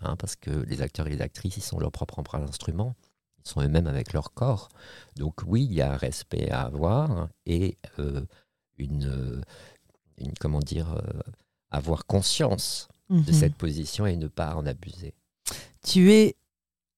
hein, 0.00 0.16
parce 0.16 0.34
que 0.34 0.50
les 0.50 0.82
acteurs 0.82 1.06
et 1.06 1.10
les 1.10 1.22
actrices, 1.22 1.56
ils 1.56 1.62
sont 1.62 1.78
leur 1.78 1.92
propre 1.92 2.18
empreinte 2.18 2.48
instrument, 2.48 2.96
ils 3.44 3.48
sont 3.48 3.60
eux-mêmes 3.62 3.86
avec 3.86 4.12
leur 4.12 4.32
corps. 4.34 4.68
Donc 5.16 5.34
oui, 5.46 5.64
il 5.64 5.72
y 5.74 5.80
a 5.82 5.92
un 5.92 5.96
respect 5.96 6.50
à 6.50 6.62
avoir 6.62 7.28
et 7.46 7.78
euh, 7.98 8.24
une, 8.78 9.06
euh, 9.06 9.40
une, 10.18 10.32
comment 10.40 10.60
dire, 10.60 10.92
euh, 10.92 11.20
avoir 11.70 12.06
conscience 12.06 12.88
de 13.10 13.16
Mhm. 13.16 13.32
cette 13.32 13.54
position 13.54 14.06
et 14.06 14.16
ne 14.16 14.28
pas 14.28 14.54
en 14.54 14.66
abuser. 14.66 15.14
Tu 15.82 16.12
es 16.12 16.36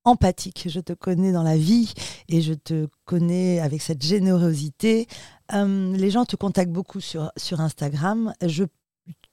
empathique, 0.05 0.67
je 0.69 0.81
te 0.81 0.93
connais 0.93 1.31
dans 1.31 1.43
la 1.45 1.57
vie 1.57 1.93
et 2.29 2.41
je 2.43 2.55
te 2.55 2.89
connais 3.05 3.61
avec 3.61 3.81
cette 3.83 4.03
générosité. 4.03 5.07
Euh, 5.53 5.97
les 5.97 6.11
gens 6.11 6.25
te 6.25 6.37
contactent 6.37 6.73
beaucoup 6.73 7.01
sur, 7.01 7.31
sur 7.37 7.61
Instagram. 7.61 8.35
Je, 8.45 8.65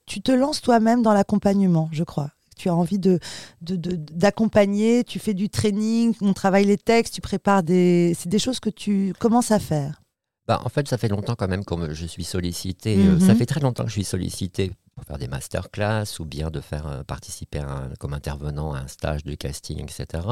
tu 0.06 0.20
te 0.20 0.30
lances 0.30 0.60
toi-même 0.60 1.02
dans 1.02 1.12
l'accompagnement, 1.12 1.88
je 1.90 2.04
crois. 2.04 2.30
Tu 2.58 2.68
as 2.68 2.74
envie 2.74 2.98
de, 2.98 3.18
d'accompagner, 3.62 5.04
tu 5.04 5.18
fais 5.18 5.34
du 5.34 5.48
training, 5.48 6.14
on 6.20 6.32
travaille 6.34 6.64
les 6.64 6.76
textes, 6.78 7.14
tu 7.14 7.20
prépares 7.20 7.62
des... 7.62 8.14
C'est 8.18 8.28
des 8.28 8.38
choses 8.38 8.60
que 8.60 8.70
tu 8.70 9.14
commences 9.18 9.50
à 9.50 9.58
faire. 9.58 10.02
Bah, 10.46 10.60
en 10.64 10.68
fait, 10.68 10.88
ça 10.88 10.96
fait 10.98 11.08
longtemps 11.08 11.34
quand 11.36 11.48
même 11.48 11.64
que 11.64 11.92
je 11.94 12.06
suis 12.06 12.24
sollicité. 12.24 13.06
euh, 13.06 13.14
Mhm. 13.14 13.20
ça 13.20 13.34
fait 13.34 13.46
très 13.46 13.60
longtemps 13.60 13.84
que 13.84 13.90
je 13.90 13.94
suis 13.94 14.04
sollicité 14.04 14.72
pour 14.94 15.04
faire 15.04 15.18
des 15.18 15.28
masterclass 15.28 16.04
ou 16.20 16.24
bien 16.24 16.50
de 16.50 16.60
faire 16.60 16.86
euh, 16.86 17.02
participer 17.04 17.58
à 17.58 17.68
un- 17.70 17.88
comme 18.00 18.14
intervenant 18.14 18.72
à 18.72 18.78
un 18.80 18.86
stage 18.88 19.24
de 19.24 19.34
casting, 19.34 19.78
etc. 19.82 20.24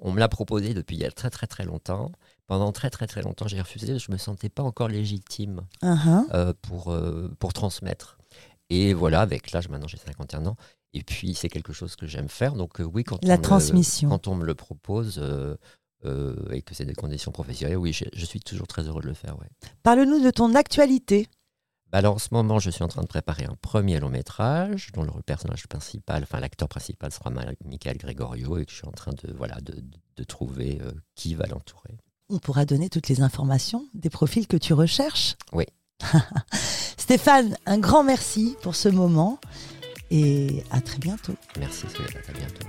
On 0.00 0.10
me 0.12 0.18
l'a 0.18 0.28
proposé 0.28 0.74
depuis 0.74 0.96
il 0.96 1.02
y 1.02 1.04
a 1.04 1.10
très 1.12 1.30
très 1.30 1.46
très 1.46 1.64
longtemps. 1.64 2.10
Pendant 2.46 2.72
très 2.72 2.88
très 2.88 3.06
très 3.06 3.20
longtemps, 3.20 3.46
j'ai 3.46 3.60
refusé. 3.60 3.98
Je 3.98 4.10
me 4.10 4.16
sentais 4.16 4.48
pas 4.48 4.62
encore 4.62 4.88
légitime 4.88 5.60
Uhum. 5.82 6.26
euh, 6.32 6.54
pour, 6.62 6.90
euh, 6.90 7.30
pour 7.38 7.52
transmettre. 7.52 8.16
Et 8.70 8.92
voilà, 8.94 9.20
avec 9.20 9.52
l'âge, 9.52 9.68
maintenant 9.68 9.86
j'ai 9.88 9.98
51 9.98 10.46
ans. 10.46 10.56
Et 10.94 11.02
puis, 11.02 11.34
c'est 11.34 11.48
quelque 11.48 11.72
chose 11.72 11.96
que 11.96 12.06
j'aime 12.06 12.28
faire. 12.28 12.54
Donc, 12.54 12.80
euh, 12.80 12.84
oui, 12.84 13.04
quand 13.04 13.18
La 13.24 13.34
on 13.34 13.38
me- 13.38 13.42
transmission. 13.42 14.08
quand 14.08 14.26
on 14.28 14.34
me 14.36 14.44
le 14.44 14.54
propose 14.54 15.18
euh, 15.22 15.56
euh, 16.04 16.34
et 16.50 16.62
que 16.62 16.74
c'est 16.74 16.84
des 16.86 16.94
conditions 16.94 17.30
professionnelles, 17.32 17.76
oui, 17.76 17.92
je, 17.92 18.04
je 18.12 18.24
suis 18.24 18.40
toujours 18.40 18.66
très 18.66 18.82
heureux 18.82 19.02
de 19.02 19.06
le 19.08 19.14
faire. 19.14 19.38
Ouais. 19.38 19.48
Parle-nous 19.82 20.20
de 20.24 20.30
ton 20.30 20.54
actualité. 20.54 21.28
Bah 21.90 21.98
alors, 21.98 22.14
en 22.16 22.18
ce 22.18 22.28
moment, 22.32 22.58
je 22.58 22.68
suis 22.70 22.82
en 22.84 22.88
train 22.88 23.02
de 23.02 23.06
préparer 23.06 23.44
un 23.46 23.54
premier 23.62 23.98
long 23.98 24.10
métrage 24.10 24.90
dont 24.92 25.02
le 25.04 25.10
personnage 25.22 25.66
principal, 25.68 26.22
enfin 26.22 26.38
l'acteur 26.38 26.68
principal 26.68 27.10
sera 27.12 27.30
Michael 27.64 27.96
Gregorio 27.96 28.58
et 28.58 28.66
que 28.66 28.70
je 28.70 28.76
suis 28.76 28.86
en 28.86 28.90
train 28.92 29.12
de, 29.12 29.32
voilà, 29.32 29.56
de, 29.62 29.72
de- 29.72 29.82
de 30.16 30.24
trouver 30.24 30.78
euh, 30.82 30.92
qui 31.14 31.34
va 31.34 31.46
l'entourer. 31.46 31.96
On 32.28 32.38
pourra 32.38 32.66
donner 32.66 32.90
toutes 32.90 33.08
les 33.08 33.22
informations 33.22 33.86
des 33.94 34.10
profils 34.10 34.46
que 34.46 34.58
tu 34.58 34.74
recherches. 34.74 35.36
Oui. 35.54 35.64
Stéphane, 36.52 37.56
un 37.66 37.78
grand 37.78 38.04
merci 38.04 38.56
pour 38.62 38.74
ce 38.76 38.88
moment 38.88 39.38
et 40.10 40.62
à 40.70 40.80
très 40.80 40.98
bientôt. 40.98 41.34
Merci 41.58 41.86
Soledad, 41.88 42.22
à 42.28 42.32
bientôt. 42.32 42.66